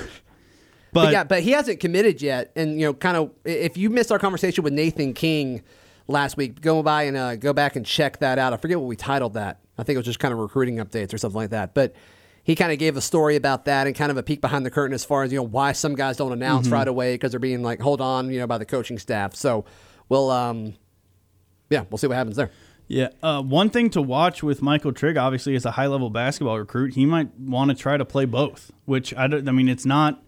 But, 0.93 1.05
But 1.05 1.13
yeah, 1.13 1.23
but 1.23 1.41
he 1.41 1.51
hasn't 1.51 1.79
committed 1.79 2.21
yet. 2.21 2.51
And 2.57 2.73
you 2.77 2.85
know, 2.87 2.93
kind 2.93 3.15
of, 3.15 3.31
if 3.45 3.77
you 3.77 3.89
missed 3.89 4.11
our 4.11 4.19
conversation 4.19 4.61
with 4.63 4.73
Nathan 4.73 5.13
King 5.13 5.61
last 6.09 6.35
week, 6.35 6.59
go 6.59 6.83
by 6.83 7.03
and 7.03 7.15
uh, 7.15 7.37
go 7.37 7.53
back 7.53 7.77
and 7.77 7.85
check 7.85 8.19
that 8.19 8.37
out. 8.37 8.51
I 8.51 8.57
forget 8.57 8.77
what 8.77 8.87
we 8.87 8.97
titled 8.97 9.35
that. 9.35 9.61
I 9.77 9.83
think 9.83 9.95
it 9.95 9.99
was 9.99 10.05
just 10.05 10.19
kind 10.19 10.33
of 10.33 10.39
recruiting 10.39 10.77
updates 10.77 11.13
or 11.13 11.17
something 11.17 11.37
like 11.37 11.51
that. 11.51 11.73
But 11.73 11.95
he 12.43 12.55
kind 12.55 12.71
of 12.71 12.79
gave 12.79 12.97
a 12.97 13.01
story 13.01 13.35
about 13.35 13.65
that 13.65 13.87
and 13.87 13.95
kind 13.95 14.09
of 14.11 14.17
a 14.17 14.23
peek 14.23 14.41
behind 14.41 14.65
the 14.65 14.71
curtain 14.71 14.93
as 14.93 15.05
far 15.05 15.23
as 15.23 15.31
you 15.31 15.37
know 15.37 15.43
why 15.43 15.71
some 15.73 15.95
guys 15.95 16.17
don't 16.17 16.31
announce 16.31 16.67
Mm-hmm. 16.67 16.73
right 16.73 16.87
away 16.87 17.13
because 17.15 17.31
they're 17.31 17.39
being 17.39 17.61
like, 17.63 17.79
hold 17.81 18.01
on, 18.01 18.31
you 18.31 18.39
know, 18.39 18.47
by 18.47 18.57
the 18.57 18.65
coaching 18.65 18.97
staff. 18.97 19.35
So 19.35 19.65
we'll, 20.09 20.29
um, 20.31 20.73
yeah, 21.69 21.85
we'll 21.89 21.97
see 21.97 22.07
what 22.07 22.17
happens 22.17 22.35
there. 22.35 22.49
yeah, 22.87 23.09
uh, 23.23 23.41
one 23.41 23.69
thing 23.69 23.89
to 23.91 24.01
watch 24.01 24.43
with 24.43 24.61
Michael 24.61 24.91
Trigg, 24.91 25.17
obviously, 25.17 25.55
is 25.55 25.65
a 25.65 25.71
high 25.71 25.87
level 25.87 26.09
basketball 26.09 26.57
recruit. 26.57 26.95
He 26.95 27.05
might 27.05 27.33
want 27.39 27.69
to 27.71 27.75
try 27.77 27.95
to 27.97 28.03
play 28.05 28.25
both, 28.25 28.71
which 28.85 29.13
I, 29.15 29.27
don't, 29.27 29.47
I 29.47 29.51
mean, 29.51 29.69
it's 29.69 29.85
not 29.85 30.21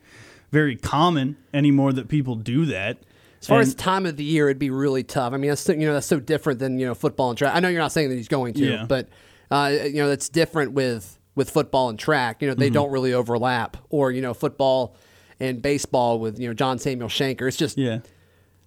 very 0.52 0.76
common 0.76 1.36
anymore 1.54 1.92
that 1.94 2.08
people 2.08 2.36
do 2.36 2.66
that. 2.68 3.00
As 3.42 3.48
far 3.48 3.58
And- 3.60 3.68
as 3.68 3.76
time 3.76 4.06
of 4.06 4.16
the 4.16 4.24
year, 4.24 4.48
it'd 4.48 4.60
be 4.60 4.70
really 4.70 5.04
tough. 5.04 5.34
I 5.34 5.38
mean, 5.38 5.50
that's 5.50 5.68
you 5.68 5.76
know 5.78 5.94
that's 5.94 6.08
so 6.08 6.20
different 6.20 6.60
than 6.60 6.80
you 6.80 6.86
know 6.86 6.94
football 6.96 7.30
and 7.30 7.38
track. 7.38 7.54
I 7.56 7.60
know 7.60 7.68
you're 7.68 7.82
not 7.82 7.92
saying 7.92 8.08
that 8.10 8.16
he's 8.16 8.30
going 8.30 8.54
to, 8.54 8.66
Yeah. 8.66 8.86
but 8.88 9.10
uh, 9.52 9.72
you 9.84 9.96
know 9.96 10.08
that's 10.08 10.30
different 10.30 10.72
with 10.72 11.20
with 11.36 11.50
football 11.50 11.90
and 11.90 11.98
track. 11.98 12.42
You 12.42 12.48
know 12.48 12.54
they 12.54 12.68
mm-hmm. 12.68 12.74
don't 12.74 12.92
really 12.92 13.14
overlap, 13.14 13.78
or 13.90 14.12
you 14.12 14.22
know 14.22 14.34
football 14.34 14.96
and 15.40 15.62
baseball 15.62 16.20
with 16.20 16.40
you 16.40 16.48
know 16.48 16.54
John 16.54 16.80
Samuel 16.80 17.10
Shenker. 17.10 17.48
It's 17.48 17.58
just 17.58 17.78
yeah, 17.78 18.00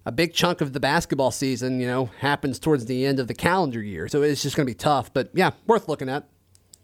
a 0.05 0.11
big 0.11 0.33
chunk 0.33 0.61
of 0.61 0.73
the 0.73 0.79
basketball 0.79 1.31
season. 1.31 1.79
You 1.79 1.87
know 1.87 2.05
happens 2.19 2.59
towards 2.59 2.85
the 2.85 3.05
end 3.05 3.19
of 3.19 3.27
the 3.27 3.33
calendar 3.33 3.81
year, 3.81 4.07
so 4.07 4.21
it's 4.21 4.41
just 4.41 4.55
going 4.55 4.65
to 4.65 4.71
be 4.71 4.77
tough. 4.77 5.13
But 5.13 5.29
yeah, 5.33 5.51
worth 5.65 5.87
looking 5.87 6.09
at. 6.09 6.27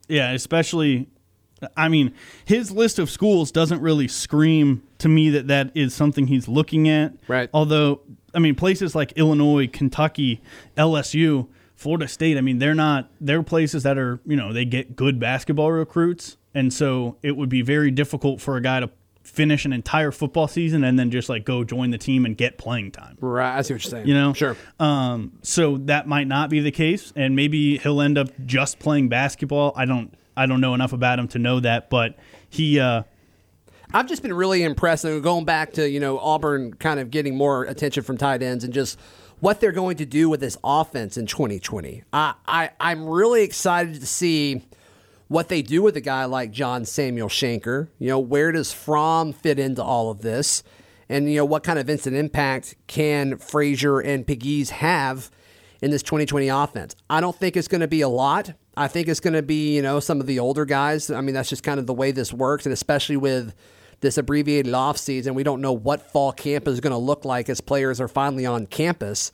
Yeah, 0.07 0.31
especially. 0.31 1.09
I 1.77 1.87
mean, 1.87 2.13
his 2.43 2.71
list 2.71 2.99
of 2.99 3.09
schools 3.09 3.49
doesn't 3.49 3.79
really 3.79 4.09
scream 4.09 4.83
to 4.97 5.07
me 5.07 5.29
that 5.29 5.47
that 5.47 5.71
is 5.73 5.93
something 5.93 6.27
he's 6.27 6.49
looking 6.49 6.89
at. 6.89 7.13
Right. 7.29 7.49
Although, 7.53 8.01
I 8.35 8.39
mean, 8.39 8.55
places 8.55 8.95
like 8.95 9.13
Illinois, 9.13 9.69
Kentucky, 9.71 10.41
LSU, 10.75 11.47
Florida 11.83 12.07
State. 12.07 12.37
I 12.37 12.41
mean, 12.41 12.59
they're 12.59 12.73
not. 12.73 13.11
They're 13.19 13.43
places 13.43 13.83
that 13.83 13.97
are 13.97 14.21
you 14.25 14.37
know 14.37 14.53
they 14.53 14.63
get 14.63 14.95
good 14.95 15.19
basketball 15.19 15.71
recruits, 15.71 16.37
and 16.53 16.73
so 16.73 17.17
it 17.21 17.35
would 17.35 17.49
be 17.49 17.61
very 17.61 17.91
difficult 17.91 18.39
for 18.39 18.55
a 18.55 18.61
guy 18.61 18.79
to 18.79 18.89
finish 19.23 19.65
an 19.65 19.73
entire 19.73 20.11
football 20.11 20.47
season 20.47 20.83
and 20.83 20.97
then 20.97 21.11
just 21.11 21.27
like 21.27 21.45
go 21.45 21.63
join 21.63 21.91
the 21.91 21.97
team 21.97 22.25
and 22.25 22.37
get 22.37 22.57
playing 22.57 22.91
time. 22.91 23.17
Right, 23.19 23.57
I 23.57 23.61
see 23.61 23.73
what 23.73 23.83
you're 23.83 23.91
saying. 23.91 24.07
You 24.07 24.13
know, 24.13 24.33
sure. 24.33 24.55
Um, 24.79 25.33
so 25.41 25.77
that 25.77 26.07
might 26.07 26.27
not 26.27 26.49
be 26.49 26.61
the 26.61 26.71
case, 26.71 27.11
and 27.17 27.35
maybe 27.35 27.77
he'll 27.77 28.01
end 28.01 28.17
up 28.17 28.29
just 28.45 28.79
playing 28.79 29.09
basketball. 29.09 29.73
I 29.75 29.83
don't, 29.83 30.13
I 30.37 30.45
don't 30.45 30.61
know 30.61 30.73
enough 30.73 30.93
about 30.93 31.19
him 31.19 31.27
to 31.29 31.39
know 31.39 31.59
that, 31.59 31.89
but 31.89 32.15
he, 32.49 32.79
uh, 32.79 33.03
I've 33.93 34.07
just 34.07 34.23
been 34.23 34.33
really 34.33 34.63
impressed. 34.63 35.03
And 35.03 35.21
going 35.21 35.43
back 35.43 35.73
to 35.73 35.89
you 35.89 35.99
know 35.99 36.17
Auburn 36.17 36.73
kind 36.75 37.01
of 37.01 37.11
getting 37.11 37.35
more 37.35 37.65
attention 37.65 38.03
from 38.03 38.17
tight 38.17 38.41
ends 38.41 38.63
and 38.63 38.73
just 38.73 38.97
what 39.43 39.59
they're 39.59 39.73
going 39.73 39.97
to 39.97 40.05
do 40.05 40.29
with 40.29 40.39
this 40.39 40.57
offense 40.63 41.17
in 41.17 41.25
2020. 41.25 42.03
I, 42.13 42.33
I 42.47 42.69
I'm 42.79 43.05
really 43.09 43.43
excited 43.43 43.99
to 43.99 44.05
see 44.05 44.61
what 45.27 45.49
they 45.49 45.61
do 45.61 45.81
with 45.81 45.97
a 45.97 46.01
guy 46.01 46.23
like 46.23 46.51
John 46.51 46.85
Samuel 46.85 47.27
Shenker. 47.27 47.89
You 47.99 48.07
know, 48.07 48.19
where 48.19 48.53
does 48.53 48.71
Fromm 48.71 49.33
fit 49.33 49.59
into 49.59 49.83
all 49.83 50.09
of 50.09 50.21
this? 50.21 50.63
And 51.09 51.29
you 51.29 51.35
know, 51.35 51.45
what 51.45 51.61
kind 51.61 51.77
of 51.77 51.89
instant 51.89 52.15
impact 52.15 52.75
can 52.87 53.35
Frazier 53.35 53.99
and 53.99 54.25
Pegues 54.25 54.69
have 54.69 55.29
in 55.81 55.91
this 55.91 56.03
2020 56.03 56.47
offense? 56.47 56.95
I 57.09 57.19
don't 57.19 57.35
think 57.35 57.57
it's 57.57 57.67
going 57.67 57.81
to 57.81 57.87
be 57.89 57.99
a 57.99 58.07
lot. 58.07 58.53
I 58.77 58.87
think 58.87 59.09
it's 59.09 59.19
going 59.19 59.33
to 59.33 59.43
be, 59.43 59.75
you 59.75 59.81
know, 59.81 59.99
some 59.99 60.21
of 60.21 60.25
the 60.25 60.39
older 60.39 60.63
guys. 60.63 61.11
I 61.11 61.19
mean, 61.19 61.35
that's 61.35 61.49
just 61.49 61.63
kind 61.63 61.81
of 61.81 61.85
the 61.85 61.93
way 61.93 62.11
this 62.11 62.31
works, 62.31 62.65
and 62.65 62.71
especially 62.71 63.17
with 63.17 63.53
this 64.03 64.19
abbreviated 64.19 64.73
off 64.75 64.97
season, 64.97 65.33
we 65.33 65.41
don't 65.41 65.59
know 65.61 65.73
what 65.73 66.11
fall 66.11 66.31
camp 66.31 66.67
is 66.67 66.79
going 66.79 66.91
to 66.91 66.97
look 66.97 67.25
like 67.25 67.49
as 67.49 67.59
players 67.59 67.99
are 67.99 68.07
finally 68.07 68.45
on 68.45 68.67
campus. 68.67 69.31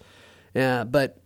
Uh, 0.55 0.85
but 0.85 1.19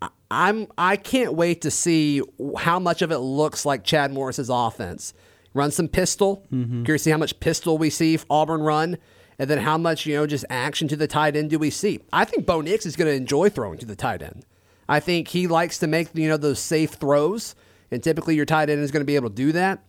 I- 0.00 0.08
I'm 0.30 0.68
I 0.78 0.94
can't 0.96 1.34
wait 1.34 1.62
to 1.62 1.70
see 1.72 2.22
how 2.58 2.78
much 2.78 3.02
of 3.02 3.10
it 3.10 3.18
looks 3.18 3.66
like 3.66 3.82
Chad 3.82 4.12
Morris's 4.12 4.48
offense. 4.48 5.12
Run 5.52 5.72
some 5.72 5.88
pistol. 5.88 6.46
Curious 6.84 7.02
to 7.02 7.04
see 7.06 7.10
how 7.10 7.16
much 7.18 7.40
pistol 7.40 7.76
we 7.76 7.90
see 7.90 8.16
Auburn 8.30 8.60
run, 8.62 8.98
and 9.38 9.50
then 9.50 9.58
how 9.58 9.76
much 9.76 10.06
you 10.06 10.14
know 10.14 10.26
just 10.28 10.44
action 10.48 10.86
to 10.86 10.94
the 10.96 11.08
tight 11.08 11.34
end 11.34 11.50
do 11.50 11.58
we 11.58 11.70
see. 11.70 11.98
I 12.12 12.24
think 12.24 12.46
Bo 12.46 12.60
Nix 12.60 12.86
is 12.86 12.94
going 12.94 13.10
to 13.10 13.16
enjoy 13.16 13.48
throwing 13.50 13.78
to 13.78 13.86
the 13.86 13.96
tight 13.96 14.22
end. 14.22 14.46
I 14.88 15.00
think 15.00 15.26
he 15.28 15.48
likes 15.48 15.78
to 15.78 15.88
make 15.88 16.08
you 16.14 16.28
know 16.28 16.36
those 16.36 16.60
safe 16.60 16.90
throws, 16.92 17.56
and 17.90 18.00
typically 18.00 18.36
your 18.36 18.46
tight 18.46 18.70
end 18.70 18.80
is 18.80 18.92
going 18.92 19.00
to 19.00 19.06
be 19.06 19.16
able 19.16 19.30
to 19.30 19.34
do 19.34 19.50
that. 19.52 19.82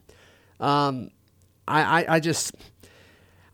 Um, 0.60 1.12
I, 1.68 2.04
I, 2.04 2.16
I 2.16 2.20
just 2.20 2.56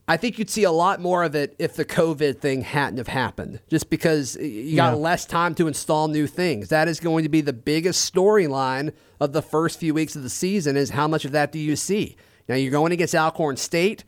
I 0.09 0.15
think 0.15 0.39
you'd 0.39 0.49
see 0.49 0.63
a 0.63 0.71
lot 0.71 1.01
more 1.01 1.23
of 1.23 1.35
it 1.35 1.53
if 1.59 1.75
the 1.75 1.83
COVID 1.83 2.39
thing 2.39 2.61
hadn't 2.61 2.97
have 2.97 3.09
happened, 3.09 3.59
just 3.69 3.89
because 3.89 4.37
you 4.37 4.77
got 4.77 4.93
Yeah. 4.93 4.99
less 4.99 5.25
time 5.25 5.53
to 5.55 5.67
install 5.67 6.07
new 6.07 6.27
things. 6.27 6.69
That 6.69 6.87
is 6.87 7.01
going 7.01 7.23
to 7.23 7.29
be 7.29 7.41
the 7.41 7.51
biggest 7.53 8.13
storyline 8.13 8.93
of 9.19 9.33
the 9.33 9.41
first 9.41 9.79
few 9.79 9.93
weeks 9.93 10.15
of 10.15 10.23
the 10.23 10.29
season 10.29 10.77
is 10.77 10.91
how 10.91 11.07
much 11.09 11.25
of 11.25 11.33
that 11.33 11.51
do 11.51 11.59
you 11.59 11.75
see? 11.75 12.15
Now 12.47 12.55
you're 12.55 12.71
going 12.71 12.93
against 12.93 13.15
Alcorn 13.15 13.57
State. 13.57 14.05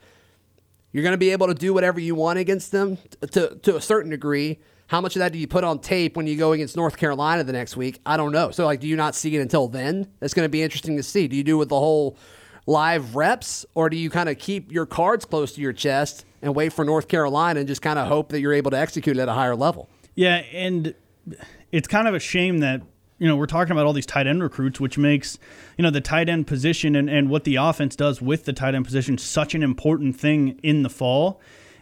You're 0.93 1.03
going 1.03 1.13
to 1.13 1.17
be 1.17 1.31
able 1.31 1.47
to 1.47 1.53
do 1.53 1.73
whatever 1.73 1.99
you 1.99 2.15
want 2.15 2.39
against 2.39 2.71
them 2.71 2.97
to, 3.31 3.55
to 3.63 3.75
a 3.75 3.81
certain 3.81 4.09
degree. 4.09 4.59
How 4.87 5.01
much 5.01 5.15
of 5.15 5.19
that 5.19 5.33
do 5.33 5.37
you 5.37 5.47
put 5.47 5.63
on 5.63 5.79
tape 5.79 6.15
when 6.17 6.25
you 6.25 6.35
go 6.37 6.53
against 6.53 6.75
North 6.75 6.97
Carolina 6.97 7.43
the 7.43 7.51
next 7.53 7.75
week? 7.77 7.99
I 8.07 8.17
don't 8.17 8.31
know. 8.31 8.49
So, 8.49 8.65
like, 8.65 8.79
do 8.79 8.87
you 8.87 8.95
not 8.95 9.13
see 9.15 9.35
it 9.35 9.39
until 9.41 9.67
then? 9.67 10.07
That's 10.19 10.33
going 10.33 10.45
to 10.45 10.49
be 10.49 10.63
interesting 10.63 10.95
to 10.97 11.03
see. 11.03 11.27
Do 11.27 11.35
you 11.35 11.43
do 11.43 11.57
with 11.59 11.69
the 11.69 11.77
whole 11.77 12.17
live 12.65 13.15
reps, 13.15 13.65
or 13.73 13.89
do 13.89 13.97
you 13.97 14.09
kind 14.09 14.29
of 14.29 14.37
keep 14.37 14.71
your 14.71 14.85
cards 14.85 15.25
close 15.25 15.53
to 15.53 15.61
your 15.61 15.73
chest 15.73 16.25
and 16.41 16.55
wait 16.55 16.73
for 16.73 16.85
North 16.85 17.07
Carolina 17.07 17.59
and 17.59 17.67
just 17.67 17.81
kind 17.81 17.99
of 17.99 18.07
hope 18.07 18.29
that 18.29 18.39
you're 18.39 18.53
able 18.53 18.71
to 18.71 18.77
execute 18.77 19.17
at 19.17 19.27
a 19.27 19.33
higher 19.33 19.55
level? 19.55 19.89
yeah, 20.19 20.43
and 20.51 20.93
it's 21.71 21.87
kind 21.87 22.05
of 22.05 22.13
a 22.13 22.19
shame 22.19 22.57
that 22.57 22.81
you 23.19 23.27
know 23.27 23.37
we're 23.37 23.45
talking 23.45 23.71
about 23.71 23.85
all 23.85 23.93
these 23.93 24.05
tight 24.05 24.27
end 24.27 24.43
recruits, 24.43 24.77
which 24.77 24.97
makes 24.97 25.39
you 25.77 25.81
know 25.81 25.89
the 25.89 26.01
tight 26.01 26.27
end 26.27 26.45
position 26.45 26.93
and, 26.93 27.09
and 27.09 27.29
what 27.29 27.45
the 27.45 27.55
offense 27.55 27.95
does 27.95 28.21
with 28.21 28.43
the 28.43 28.51
tight 28.51 28.75
end 28.75 28.83
position 28.83 29.17
such 29.17 29.55
an 29.55 29.63
important 29.63 30.19
thing 30.19 30.59
in 30.61 30.83
the 30.83 30.89
fall. 30.89 31.39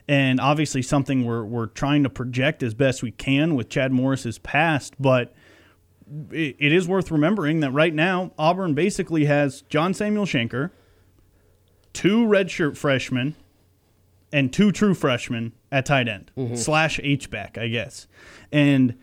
And 0.07 0.39
obviously 0.39 0.83
something 0.83 1.25
we're 1.25 1.43
we're 1.43 1.65
trying 1.65 2.03
to 2.03 2.11
project 2.11 2.61
as 2.61 2.75
best 2.75 3.01
we 3.01 3.09
can 3.09 3.55
with 3.55 3.69
Chad 3.69 3.91
Morris's 3.91 4.37
past, 4.37 4.93
but 4.99 5.33
it, 6.31 6.55
it 6.59 6.71
is 6.71 6.87
worth 6.87 7.11
remembering 7.11 7.59
that 7.61 7.71
right 7.71 7.93
now 7.93 8.31
Auburn 8.37 8.73
basically 8.73 9.25
has 9.25 9.61
John 9.63 9.93
Samuel 9.93 10.25
Shenker, 10.25 10.71
two 11.93 12.25
redshirt 12.25 12.77
freshmen, 12.77 13.35
and 14.31 14.51
two 14.51 14.71
true 14.71 14.93
freshmen 14.93 15.53
at 15.71 15.85
tight 15.85 16.07
end 16.07 16.31
mm-hmm. 16.37 16.55
slash 16.55 16.99
H 17.03 17.29
back, 17.29 17.57
I 17.57 17.67
guess. 17.67 18.07
And 18.51 18.97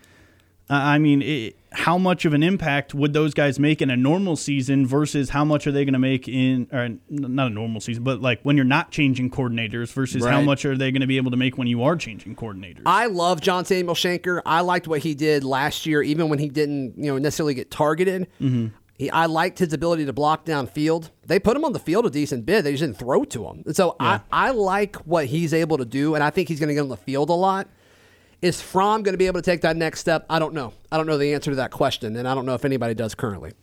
I 0.69 0.97
mean, 0.97 1.21
it, 1.21 1.55
how 1.73 1.97
much 1.97 2.25
of 2.25 2.33
an 2.33 2.41
impact 2.41 2.95
would 2.95 3.13
those 3.13 3.33
guys 3.33 3.59
make 3.59 3.81
in 3.81 3.89
a 3.89 3.97
normal 3.97 4.35
season 4.35 4.87
versus 4.87 5.29
how 5.29 5.45
much 5.45 5.67
are 5.67 5.71
they 5.71 5.85
going 5.85 5.93
to 5.93 5.99
make 5.99 6.27
in, 6.27 6.67
or 6.71 6.89
not 7.09 7.47
a 7.47 7.49
normal 7.49 7.81
season, 7.81 8.03
but 8.03 8.21
like 8.21 8.41
when 8.41 8.55
you're 8.55 8.65
not 8.65 8.89
changing 8.89 9.29
coordinators 9.29 9.91
versus 9.93 10.25
how 10.25 10.41
much 10.41 10.65
are 10.65 10.75
they 10.75 10.91
going 10.91 11.01
to 11.01 11.07
be 11.07 11.17
able 11.17 11.31
to 11.31 11.37
make 11.37 11.57
when 11.57 11.67
you 11.67 11.83
are 11.83 11.95
changing 11.95 12.35
coordinators? 12.35 12.81
I 12.85 13.05
love 13.07 13.41
John 13.41 13.65
Samuel 13.65 13.93
Shenker. 13.93 14.41
I 14.45 14.61
liked 14.61 14.87
what 14.87 15.01
he 15.01 15.13
did 15.13 15.43
last 15.43 15.85
year, 15.85 16.01
even 16.01 16.29
when 16.29 16.39
he 16.39 16.49
didn't, 16.49 16.97
you 16.97 17.11
know, 17.11 17.17
necessarily 17.17 17.53
get 17.53 17.69
targeted. 17.69 18.27
Mm-hmm. 18.41 18.67
He, 18.97 19.11
I 19.11 19.25
liked 19.25 19.59
his 19.59 19.73
ability 19.73 20.05
to 20.05 20.13
block 20.13 20.45
downfield. 20.45 21.09
They 21.25 21.37
put 21.37 21.57
him 21.57 21.65
on 21.65 21.73
the 21.73 21.79
field 21.79 22.05
a 22.05 22.09
decent 22.09 22.45
bit. 22.45 22.63
They 22.63 22.71
just 22.71 22.81
didn't 22.81 22.97
throw 22.97 23.25
to 23.25 23.45
him. 23.45 23.63
And 23.65 23.75
so 23.75 23.97
I, 23.99 24.21
I 24.31 24.51
like 24.51 24.95
what 25.05 25.25
he's 25.25 25.53
able 25.53 25.77
to 25.77 25.85
do, 25.85 26.15
and 26.15 26.23
I 26.23 26.29
think 26.29 26.47
he's 26.47 26.59
going 26.59 26.69
to 26.69 26.73
get 26.73 26.81
on 26.81 26.89
the 26.89 26.97
field 26.97 27.29
a 27.29 27.33
lot. 27.33 27.67
Is 28.41 28.61
Fromm 28.61 29.03
going 29.03 29.13
to 29.13 29.17
be 29.17 29.27
able 29.27 29.41
to 29.41 29.45
take 29.45 29.61
that 29.61 29.75
next 29.75 29.99
step? 29.99 30.25
I 30.29 30.39
don't 30.39 30.53
know. 30.53 30.73
I 30.91 30.97
don't 30.97 31.07
know 31.07 31.17
the 31.17 31.33
answer 31.33 31.51
to 31.51 31.55
that 31.55 31.71
question, 31.71 32.15
and 32.15 32.27
I 32.27 32.35
don't 32.35 32.45
know 32.45 32.53
if 32.53 32.65
anybody 32.65 32.93
does 32.93 33.15
currently. 33.15 33.53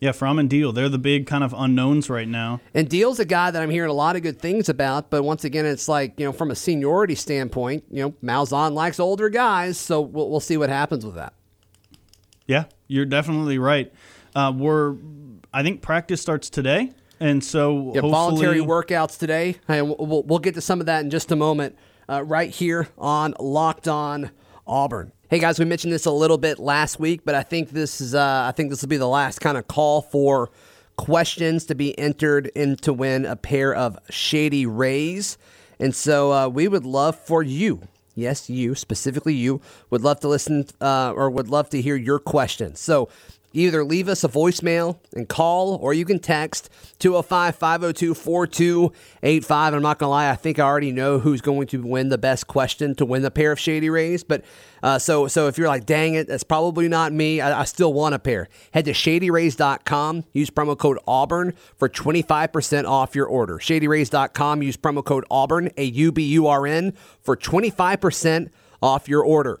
Yeah, 0.00 0.10
Fromm 0.10 0.40
and 0.40 0.50
Deal, 0.50 0.72
they're 0.72 0.88
the 0.88 0.98
big 0.98 1.28
kind 1.28 1.44
of 1.44 1.54
unknowns 1.56 2.10
right 2.10 2.26
now. 2.26 2.60
And 2.74 2.88
Deal's 2.88 3.20
a 3.20 3.24
guy 3.24 3.52
that 3.52 3.62
I'm 3.62 3.70
hearing 3.70 3.88
a 3.90 3.94
lot 3.94 4.16
of 4.16 4.22
good 4.22 4.40
things 4.40 4.68
about, 4.68 5.10
but 5.10 5.22
once 5.22 5.44
again, 5.44 5.64
it's 5.64 5.86
like, 5.86 6.18
you 6.18 6.26
know, 6.26 6.32
from 6.32 6.50
a 6.50 6.56
seniority 6.56 7.14
standpoint, 7.14 7.84
you 7.88 8.02
know, 8.02 8.10
Malzahn 8.22 8.72
likes 8.72 8.98
older 8.98 9.28
guys, 9.28 9.78
so 9.78 10.00
we'll, 10.00 10.28
we'll 10.28 10.40
see 10.40 10.56
what 10.56 10.70
happens 10.70 11.06
with 11.06 11.14
that. 11.14 11.34
Yeah, 12.48 12.64
you're 12.88 13.06
definitely 13.06 13.58
right. 13.58 13.92
Uh, 14.34 14.52
we're, 14.56 14.96
I 15.52 15.62
think 15.62 15.82
practice 15.82 16.20
starts 16.20 16.50
today, 16.50 16.90
and 17.20 17.44
so 17.44 17.92
Yeah, 17.94 18.00
hopefully, 18.00 18.10
voluntary 18.10 18.58
workouts 18.58 19.16
today. 19.16 19.56
And 19.68 19.86
we'll, 19.86 19.96
we'll, 20.04 20.22
we'll 20.24 20.38
get 20.40 20.54
to 20.54 20.60
some 20.60 20.80
of 20.80 20.86
that 20.86 21.04
in 21.04 21.10
just 21.10 21.30
a 21.30 21.36
moment, 21.36 21.76
uh, 22.08 22.22
right 22.22 22.50
here 22.50 22.88
on 22.98 23.34
Locked 23.38 23.88
On 23.88 24.30
Auburn. 24.66 25.12
Hey 25.28 25.38
guys, 25.38 25.58
we 25.58 25.64
mentioned 25.64 25.92
this 25.92 26.06
a 26.06 26.10
little 26.10 26.38
bit 26.38 26.58
last 26.58 27.00
week, 27.00 27.22
but 27.24 27.34
I 27.34 27.42
think 27.42 27.70
this 27.70 28.00
is 28.00 28.14
uh, 28.14 28.44
I 28.46 28.52
think 28.52 28.70
this 28.70 28.82
will 28.82 28.88
be 28.88 28.96
the 28.96 29.08
last 29.08 29.40
kind 29.40 29.56
of 29.56 29.66
call 29.66 30.02
for 30.02 30.50
questions 30.96 31.64
to 31.66 31.74
be 31.74 31.98
entered 31.98 32.48
in 32.54 32.76
to 32.76 32.92
win 32.92 33.24
a 33.24 33.36
pair 33.36 33.74
of 33.74 33.98
Shady 34.10 34.66
Rays, 34.66 35.38
and 35.80 35.94
so 35.94 36.32
uh, 36.32 36.48
we 36.48 36.68
would 36.68 36.84
love 36.84 37.16
for 37.16 37.42
you. 37.42 37.82
Yes, 38.14 38.50
you 38.50 38.74
specifically 38.74 39.34
you 39.34 39.62
would 39.88 40.02
love 40.02 40.20
to 40.20 40.28
listen 40.28 40.66
uh, 40.80 41.12
or 41.16 41.30
would 41.30 41.48
love 41.48 41.70
to 41.70 41.80
hear 41.80 41.96
your 41.96 42.18
questions. 42.18 42.78
So 42.78 43.08
either 43.52 43.84
leave 43.84 44.08
us 44.08 44.24
a 44.24 44.28
voicemail 44.28 44.98
and 45.14 45.28
call, 45.28 45.76
or 45.76 45.94
you 45.94 46.04
can 46.04 46.18
text 46.18 46.70
205 46.98 47.56
502 47.56 48.14
4285. 48.14 49.74
I'm 49.74 49.82
not 49.82 49.98
going 49.98 50.06
to 50.06 50.10
lie, 50.10 50.30
I 50.30 50.36
think 50.36 50.58
I 50.58 50.64
already 50.64 50.92
know 50.92 51.18
who's 51.18 51.40
going 51.40 51.66
to 51.68 51.82
win 51.82 52.08
the 52.08 52.18
best 52.18 52.46
question 52.46 52.94
to 52.96 53.04
win 53.04 53.22
the 53.22 53.30
pair 53.30 53.52
of 53.52 53.60
Shady 53.60 53.90
Rays. 53.90 54.24
But 54.24 54.44
uh, 54.82 54.98
so, 54.98 55.28
so 55.28 55.48
if 55.48 55.58
you're 55.58 55.68
like, 55.68 55.86
dang 55.86 56.14
it, 56.14 56.28
that's 56.28 56.44
probably 56.44 56.88
not 56.88 57.12
me, 57.12 57.40
I, 57.40 57.60
I 57.60 57.64
still 57.64 57.92
want 57.92 58.14
a 58.14 58.18
pair. 58.18 58.48
Head 58.72 58.84
to 58.86 58.92
shadyrays.com, 58.92 60.24
use 60.32 60.50
promo 60.50 60.76
code 60.76 60.98
Auburn 61.06 61.54
for 61.76 61.88
25% 61.88 62.84
off 62.88 63.14
your 63.14 63.26
order. 63.26 63.58
Shadyrays.com, 63.58 64.62
use 64.62 64.76
promo 64.76 65.04
code 65.04 65.24
Auburn, 65.30 65.70
A 65.76 65.84
U 65.84 66.12
B 66.12 66.22
U 66.24 66.46
R 66.46 66.66
N, 66.66 66.94
for 67.20 67.36
25% 67.36 68.50
off 68.82 69.08
your 69.08 69.24
order. 69.24 69.60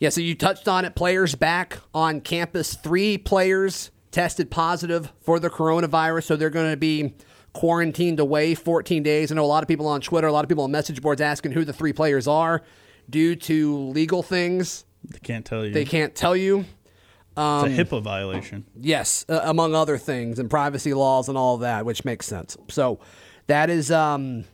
Yeah, 0.00 0.10
so 0.10 0.20
you 0.20 0.36
touched 0.36 0.68
on 0.68 0.84
it. 0.84 0.94
Players 0.94 1.34
back 1.34 1.78
on 1.92 2.20
campus. 2.20 2.74
Three 2.74 3.18
players 3.18 3.90
tested 4.12 4.50
positive 4.50 5.12
for 5.20 5.40
the 5.40 5.50
coronavirus, 5.50 6.24
so 6.24 6.36
they're 6.36 6.50
going 6.50 6.70
to 6.70 6.76
be 6.76 7.14
quarantined 7.52 8.20
away 8.20 8.54
14 8.54 9.02
days. 9.02 9.32
I 9.32 9.34
know 9.34 9.44
a 9.44 9.46
lot 9.46 9.64
of 9.64 9.68
people 9.68 9.88
on 9.88 10.00
Twitter, 10.00 10.28
a 10.28 10.32
lot 10.32 10.44
of 10.44 10.48
people 10.48 10.64
on 10.64 10.70
message 10.70 11.02
boards 11.02 11.20
asking 11.20 11.52
who 11.52 11.64
the 11.64 11.72
three 11.72 11.92
players 11.92 12.28
are 12.28 12.62
due 13.10 13.34
to 13.34 13.76
legal 13.88 14.22
things. 14.22 14.84
They 15.04 15.18
can't 15.18 15.44
tell 15.44 15.64
you. 15.64 15.72
They 15.72 15.84
can't 15.84 16.14
tell 16.14 16.36
you. 16.36 16.64
it's 17.66 17.78
a 17.78 17.84
HIPAA 17.84 18.02
violation. 18.02 18.66
Yes, 18.76 19.24
uh, 19.28 19.40
among 19.44 19.74
other 19.74 19.98
things, 19.98 20.38
and 20.38 20.48
privacy 20.48 20.94
laws 20.94 21.28
and 21.28 21.36
all 21.36 21.58
that, 21.58 21.84
which 21.84 22.04
makes 22.04 22.26
sense. 22.26 22.56
So 22.68 23.00
that 23.48 23.70
is, 23.70 23.90
um, 23.90 24.44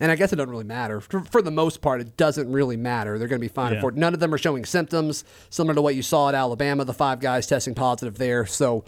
and 0.00 0.10
I 0.10 0.16
guess 0.16 0.32
it 0.32 0.36
doesn't 0.36 0.50
really 0.50 0.64
matter. 0.64 1.00
For, 1.00 1.20
for 1.20 1.40
the 1.42 1.50
most 1.50 1.80
part, 1.80 2.00
it 2.00 2.16
doesn't 2.16 2.50
really 2.50 2.76
matter. 2.76 3.18
They're 3.18 3.28
going 3.28 3.40
to 3.40 3.44
be 3.44 3.52
fine 3.52 3.74
Yeah. 3.74 3.80
for. 3.80 3.92
None 3.92 4.12
of 4.14 4.20
them 4.20 4.34
are 4.34 4.38
showing 4.38 4.64
symptoms, 4.64 5.24
similar 5.50 5.74
to 5.74 5.82
what 5.82 5.94
you 5.94 6.02
saw 6.02 6.28
at 6.28 6.34
Alabama, 6.34 6.84
the 6.84 6.92
five 6.94 7.20
guys 7.20 7.46
testing 7.46 7.74
positive 7.74 8.18
there. 8.18 8.44
So, 8.46 8.84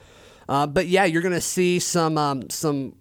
uh, 0.48 0.66
but 0.66 0.86
yeah, 0.86 1.04
you're 1.04 1.22
going 1.22 1.34
to 1.34 1.40
see 1.40 1.78
some 1.78 2.18
um, 2.18 2.48
some 2.50 2.96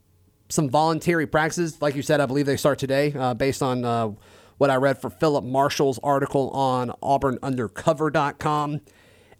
some 0.49 0.69
voluntary 0.69 1.25
practices. 1.27 1.81
Like 1.81 1.95
you 1.95 2.01
said, 2.03 2.21
I 2.21 2.25
believe 2.27 2.45
they 2.45 2.57
start 2.57 2.77
today, 2.79 3.13
uh, 3.17 3.33
based 3.33 3.63
on 3.63 3.83
uh, 3.83 4.11
what 4.57 4.69
I 4.69 4.75
read 4.75 4.99
for 5.01 5.09
Phillip 5.09 5.43
Marshall's 5.43 5.99
article 6.03 6.49
on 6.51 6.91
AuburnUndercover.com. 7.03 8.81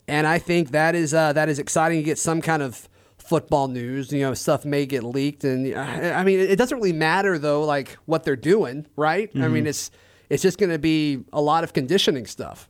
And 0.08 0.28
I 0.28 0.38
think 0.40 0.72
that 0.72 0.94
is 0.96 1.14
uh, 1.14 1.34
that 1.34 1.50
is 1.50 1.58
exciting. 1.60 2.00
to 2.00 2.04
get 2.04 2.20
some 2.20 2.42
kind 2.42 2.62
of 2.62 2.88
football 3.28 3.68
news. 3.68 4.12
You 4.12 4.22
know, 4.22 4.34
stuff 4.34 4.66
may 4.66 4.86
get 4.86 5.04
leaked, 5.04 5.44
and 5.44 5.74
uh, 5.74 5.80
I 5.80 6.24
mean, 6.24 6.40
it 6.40 6.58
doesn't 6.58 6.78
really 6.78 6.94
matter 6.94 7.38
though, 7.38 7.64
like 7.64 7.98
what 8.06 8.24
they're 8.24 8.36
doing, 8.36 8.86
right? 8.96 9.30
I 9.36 9.48
mean, 9.48 9.68
it's 9.68 9.92
it's 10.30 10.44
just 10.44 10.58
going 10.58 10.72
to 10.72 10.80
be 10.80 11.24
a 11.34 11.42
lot 11.42 11.64
of 11.64 11.74
conditioning 11.74 12.26
stuff. 12.26 12.70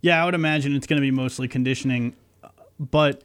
Yeah, 0.00 0.22
I 0.22 0.24
would 0.24 0.34
imagine 0.34 0.74
it's 0.74 0.86
going 0.86 1.00
to 1.00 1.04
be 1.06 1.10
mostly 1.10 1.48
conditioning, 1.48 2.14
but 2.78 3.22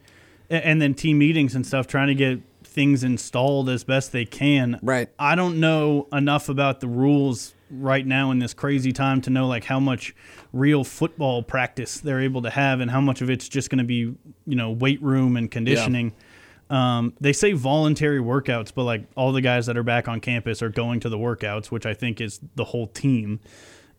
and 0.48 0.80
then 0.82 0.94
team 0.94 1.18
meetings 1.18 1.54
and 1.54 1.66
stuff, 1.66 1.86
trying 1.86 2.08
to 2.08 2.14
get 2.14 2.40
things 2.64 3.04
installed 3.04 3.68
as 3.68 3.84
best 3.84 4.12
they 4.12 4.24
can. 4.24 4.78
Right. 4.82 5.08
I 5.18 5.34
don't 5.34 5.60
know 5.60 6.06
enough 6.12 6.48
about 6.48 6.80
the 6.80 6.88
rules 6.88 7.54
right 7.70 8.06
now 8.06 8.30
in 8.30 8.38
this 8.38 8.54
crazy 8.54 8.92
time 8.92 9.20
to 9.22 9.30
know 9.30 9.46
like 9.46 9.64
how 9.64 9.78
much 9.78 10.14
real 10.52 10.82
football 10.82 11.42
practice 11.42 12.00
they're 12.00 12.20
able 12.20 12.42
to 12.42 12.50
have 12.50 12.80
and 12.80 12.90
how 12.90 13.00
much 13.00 13.22
of 13.22 13.30
it's 13.30 13.48
just 13.48 13.70
going 13.70 13.78
to 13.78 13.84
be 13.84 14.14
you 14.46 14.56
know 14.56 14.70
weight 14.70 15.02
room 15.02 15.36
and 15.36 15.50
conditioning. 15.50 16.12
Um, 16.70 17.14
they 17.20 17.32
say 17.32 17.52
voluntary 17.52 18.20
workouts, 18.20 18.72
but 18.74 18.84
like 18.84 19.02
all 19.16 19.32
the 19.32 19.40
guys 19.42 19.66
that 19.66 19.76
are 19.76 19.82
back 19.82 20.06
on 20.08 20.20
campus 20.20 20.62
are 20.62 20.68
going 20.68 21.00
to 21.00 21.08
the 21.08 21.18
workouts, 21.18 21.66
which 21.66 21.84
I 21.84 21.94
think 21.94 22.20
is 22.20 22.40
the 22.54 22.64
whole 22.64 22.86
team 22.86 23.40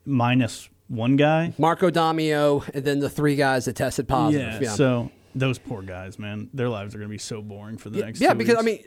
minus 0.06 0.68
one 0.88 1.16
guy. 1.16 1.52
Marco 1.58 1.90
Damio, 1.90 2.66
and 2.74 2.84
then 2.84 2.98
the 3.00 3.10
three 3.10 3.36
guys 3.36 3.66
that 3.66 3.76
tested 3.76 4.08
positive. 4.08 4.62
Yeah, 4.62 4.70
So 4.70 5.10
those 5.34 5.58
poor 5.58 5.82
guys, 5.82 6.18
man, 6.18 6.48
their 6.54 6.68
lives 6.68 6.94
are 6.94 6.98
going 6.98 7.08
to 7.08 7.12
be 7.14 7.18
so 7.18 7.42
boring 7.42 7.76
for 7.78 7.90
the 7.90 8.00
next. 8.00 8.20
yeah, 8.20 8.32
because 8.34 8.56
I 8.58 8.62
mean, 8.62 8.82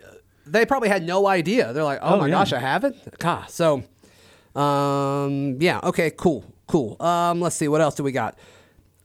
they 0.48 0.66
probably 0.66 0.90
had 0.90 1.06
no 1.06 1.28
idea. 1.28 1.72
They're 1.74 1.84
like, 1.84 2.00
"Oh, 2.02 2.16
Oh, 2.16 2.18
my 2.20 2.26
yeah. 2.28 2.32
gosh, 2.32 2.54
I 2.54 2.60
have 2.60 2.84
it." 2.84 2.96
God, 3.20 3.50
so, 3.50 3.84
um, 4.60 5.58
yeah, 5.60 5.80
okay, 5.84 6.12
cool, 6.12 6.44
cool. 6.68 7.02
Um, 7.02 7.42
let's 7.42 7.56
see, 7.56 7.68
what 7.68 7.82
else 7.82 7.96
do 7.96 8.04
we 8.04 8.12
got? 8.12 8.38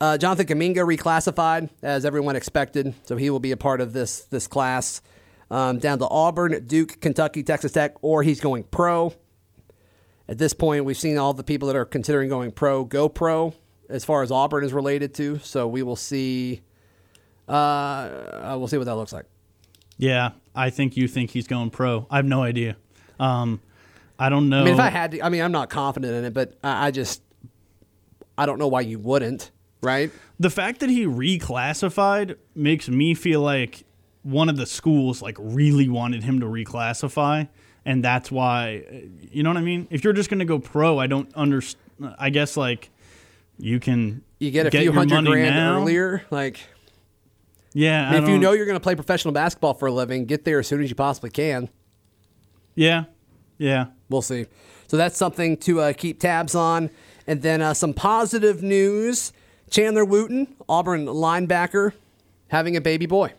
Uh, 0.01 0.17
Jonathan 0.17 0.47
Kuminga 0.47 0.77
reclassified 0.77 1.69
as 1.83 2.05
everyone 2.07 2.35
expected, 2.35 2.95
so 3.05 3.17
he 3.17 3.29
will 3.29 3.41
be 3.41 3.53
a 3.53 3.57
part 3.57 3.81
of 3.81 3.93
this 3.93 4.21
this 4.25 4.47
class. 4.47 5.03
Um, 5.51 5.79
down 5.79 5.99
to 5.99 6.09
Auburn, 6.09 6.65
Duke, 6.67 7.01
Kentucky, 7.01 7.43
Texas 7.43 7.73
Tech, 7.73 7.95
or 8.03 8.23
he's 8.23 8.41
going 8.41 8.63
pro. 8.63 9.13
At 10.29 10.39
this 10.39 10.55
point, 10.55 10.85
we've 10.85 10.97
seen 10.97 11.19
all 11.19 11.35
the 11.35 11.43
people 11.43 11.67
that 11.67 11.77
are 11.77 11.85
considering 11.85 12.29
going 12.29 12.53
pro 12.53 12.85
go 12.85 13.09
pro 13.09 13.53
as 13.89 14.05
far 14.05 14.23
as 14.23 14.31
Auburn 14.31 14.63
is 14.65 14.73
related 14.73 15.13
to. 15.15 15.39
So 15.41 15.67
we 15.67 15.83
will 15.83 15.97
see. 15.97 16.63
Uh, 17.49 17.53
uh, 17.53 18.55
we'll 18.57 18.69
see 18.69 18.79
what 18.79 18.85
that 18.87 18.95
looks 18.95 19.13
like. 19.13 19.27
yeah, 19.99 20.31
I 20.55 20.71
think 20.71 20.97
you 20.97 21.09
think 21.09 21.31
he's 21.31 21.49
going 21.49 21.71
pro. 21.71 22.07
I 22.09 22.17
have 22.17 22.25
no 22.25 22.43
idea. 22.45 22.77
Um, 23.19 23.61
I 24.21 24.29
don't 24.29 24.49
know. 24.49 24.61
I 24.61 24.65
mean, 24.65 24.75
if 24.75 24.81
I 24.81 24.89
had 24.89 25.11
to, 25.11 25.23
I 25.25 25.31
mean, 25.31 25.43
I'm 25.43 25.51
not 25.53 25.69
confident 25.69 26.15
in 26.15 26.25
it, 26.25 26.33
but 26.33 26.57
I, 26.63 26.87
I 26.87 26.91
just, 26.93 27.23
I 28.39 28.47
don't 28.47 28.59
know 28.59 28.69
why 28.69 28.83
you 28.83 29.01
wouldn't, 29.01 29.51
right? 29.83 30.11
the 30.39 30.51
fact 30.51 30.81
that 30.81 30.91
he 30.91 31.07
reclassified 31.07 32.37
makes 32.55 32.89
me 32.89 33.15
feel 33.15 33.41
like 33.41 33.85
one 34.23 34.49
of 34.49 34.57
the 34.57 34.67
schools 34.67 35.23
like 35.23 35.37
really 35.39 35.89
wanted 35.89 36.23
him 36.25 36.41
to 36.41 36.47
reclassify, 36.47 37.49
and 37.85 38.05
that's 38.05 38.31
why. 38.31 38.85
uh, 38.91 38.97
You 39.31 39.43
know 39.43 39.51
what 39.51 39.57
I 39.57 39.63
mean? 39.63 39.87
If 39.91 40.05
you're 40.05 40.13
just 40.13 40.29
going 40.31 40.41
to 40.41 40.45
go 40.45 40.59
pro, 40.59 40.99
I 40.99 41.07
don't 41.07 41.33
understand. 41.35 41.85
I 42.19 42.31
guess 42.31 42.57
like 42.57 42.91
you 43.59 43.79
can 43.81 44.23
You 44.39 44.51
get 44.51 44.67
a 44.67 44.71
get 44.71 44.83
few 44.83 44.93
hundred 44.93 45.25
grand 45.25 45.55
now. 45.57 45.77
earlier. 45.81 46.25
Like, 46.31 46.61
Yeah, 47.75 48.09
I 48.09 48.13
mean, 48.13 48.21
I 48.21 48.23
if 48.25 48.29
you 48.31 48.39
know 48.39 48.53
you're 48.53 48.67
going 48.67 48.77
to 48.79 48.83
play 48.83 48.95
professional 48.95 49.33
basketball 49.33 49.75
for 49.75 49.87
a 49.89 49.93
living, 49.93 50.25
get 50.27 50.45
there 50.45 50.59
as 50.61 50.67
soon 50.67 50.83
as 50.83 50.89
you 50.91 50.97
possibly 50.97 51.31
can. 51.31 51.69
Yeah, 52.75 53.05
yeah. 53.59 53.87
We'll 54.09 54.23
see. 54.23 54.47
So 54.87 54.97
that's 54.97 55.17
something 55.17 55.57
to 55.59 55.81
uh, 55.81 55.93
keep 55.93 56.21
tabs 56.21 56.55
on. 56.55 56.91
And 57.27 57.43
then 57.43 57.61
uh, 57.63 57.75
some 57.75 57.93
positive 57.95 58.63
news 58.63 59.33
Chandler 59.71 60.05
Wooten, 60.05 60.55
Auburn 60.69 61.07
linebacker, 61.07 61.93
having 62.49 62.77
a 62.77 62.81
baby 62.81 63.07
boy. 63.07 63.33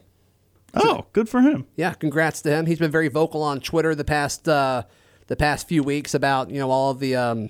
Oh, 0.74 1.06
good 1.12 1.28
for 1.28 1.42
him. 1.42 1.68
Yeah, 1.76 1.94
congrats 1.94 2.42
to 2.44 2.50
him. 2.50 2.66
He's 2.66 2.80
been 2.80 2.92
very 2.92 3.10
vocal 3.10 3.44
on 3.44 3.60
Twitter 3.60 3.94
the 3.94 4.06
past 4.06 4.48
uh, 4.48 4.84
the 5.28 5.36
past 5.36 5.68
few 5.68 5.84
weeks 5.84 6.14
about 6.14 6.50
you 6.50 6.60
know 6.60 6.72
all 6.72 6.92
of 6.92 7.00
the 7.00 7.16
um, 7.16 7.50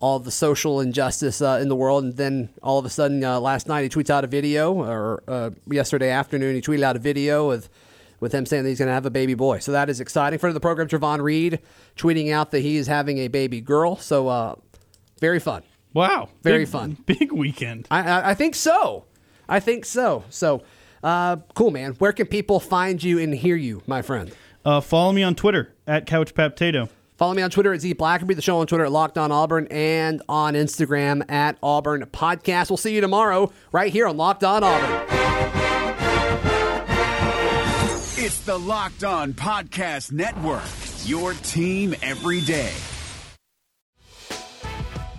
all 0.00 0.16
of 0.16 0.24
the 0.24 0.32
social 0.32 0.80
injustice 0.80 1.40
uh, 1.40 1.58
in 1.62 1.68
the 1.68 1.76
world, 1.76 2.02
and 2.02 2.16
then 2.16 2.48
all 2.60 2.78
of 2.78 2.84
a 2.84 2.90
sudden 2.90 3.22
uh, 3.22 3.38
last 3.38 3.68
night 3.68 3.82
he 3.82 3.88
tweets 3.88 4.10
out 4.10 4.24
a 4.24 4.26
video, 4.26 4.74
or 4.74 5.22
uh, 5.28 5.50
yesterday 5.70 6.10
afternoon 6.10 6.56
he 6.56 6.60
tweeted 6.60 6.82
out 6.82 6.96
a 6.96 6.98
video 6.98 7.46
with 7.46 7.68
with 8.18 8.32
him 8.32 8.44
saying 8.44 8.64
that 8.64 8.68
he's 8.68 8.78
going 8.78 8.88
to 8.88 8.94
have 8.94 9.06
a 9.06 9.10
baby 9.10 9.34
boy. 9.34 9.60
So 9.60 9.70
that 9.70 9.88
is 9.88 10.00
exciting. 10.00 10.40
Friend 10.40 10.50
of 10.50 10.54
the 10.54 10.60
program, 10.60 10.88
Javon 10.88 11.22
Reed, 11.22 11.60
tweeting 11.96 12.32
out 12.32 12.50
that 12.50 12.60
he 12.60 12.76
is 12.76 12.88
having 12.88 13.18
a 13.18 13.28
baby 13.28 13.60
girl. 13.60 13.94
So 13.94 14.26
uh, 14.26 14.56
very 15.20 15.38
fun. 15.38 15.62
Wow. 15.94 16.28
Very 16.42 16.60
Big- 16.60 16.68
fun. 16.68 16.96
Big 17.06 17.32
weekend. 17.32 17.86
I, 17.90 18.00
I, 18.02 18.30
I 18.30 18.34
think 18.34 18.54
so. 18.54 19.04
I 19.48 19.60
think 19.60 19.84
so. 19.84 20.24
So 20.28 20.62
uh, 21.02 21.36
cool, 21.54 21.70
man. 21.70 21.92
Where 21.94 22.12
can 22.12 22.26
people 22.26 22.60
find 22.60 23.02
you 23.02 23.18
and 23.18 23.34
hear 23.34 23.56
you, 23.56 23.82
my 23.86 24.02
friend? 24.02 24.32
Uh, 24.64 24.80
follow 24.80 25.12
me 25.12 25.22
on 25.22 25.34
Twitter 25.34 25.72
at 25.86 26.06
Couch 26.06 26.34
CouchPaptato. 26.34 26.88
Follow 27.16 27.34
me 27.34 27.42
on 27.42 27.50
Twitter 27.50 27.72
at 27.72 27.80
Z 27.80 27.94
Blackerby, 27.94 28.36
the 28.36 28.42
show 28.42 28.58
on 28.58 28.66
Twitter 28.68 28.84
at 28.84 28.92
Locked 28.92 29.18
On 29.18 29.32
Auburn, 29.32 29.66
and 29.72 30.22
on 30.28 30.54
Instagram 30.54 31.28
at 31.28 31.58
Auburn 31.62 32.02
Podcast. 32.12 32.70
We'll 32.70 32.76
see 32.76 32.94
you 32.94 33.00
tomorrow 33.00 33.52
right 33.72 33.92
here 33.92 34.06
on 34.06 34.16
Locked 34.16 34.44
On 34.44 34.62
Auburn. 34.62 35.06
It's 38.20 38.40
the 38.40 38.58
Locked 38.58 39.02
On 39.04 39.32
Podcast 39.32 40.12
Network, 40.12 40.62
your 41.08 41.32
team 41.34 41.94
every 42.02 42.40
day. 42.40 42.72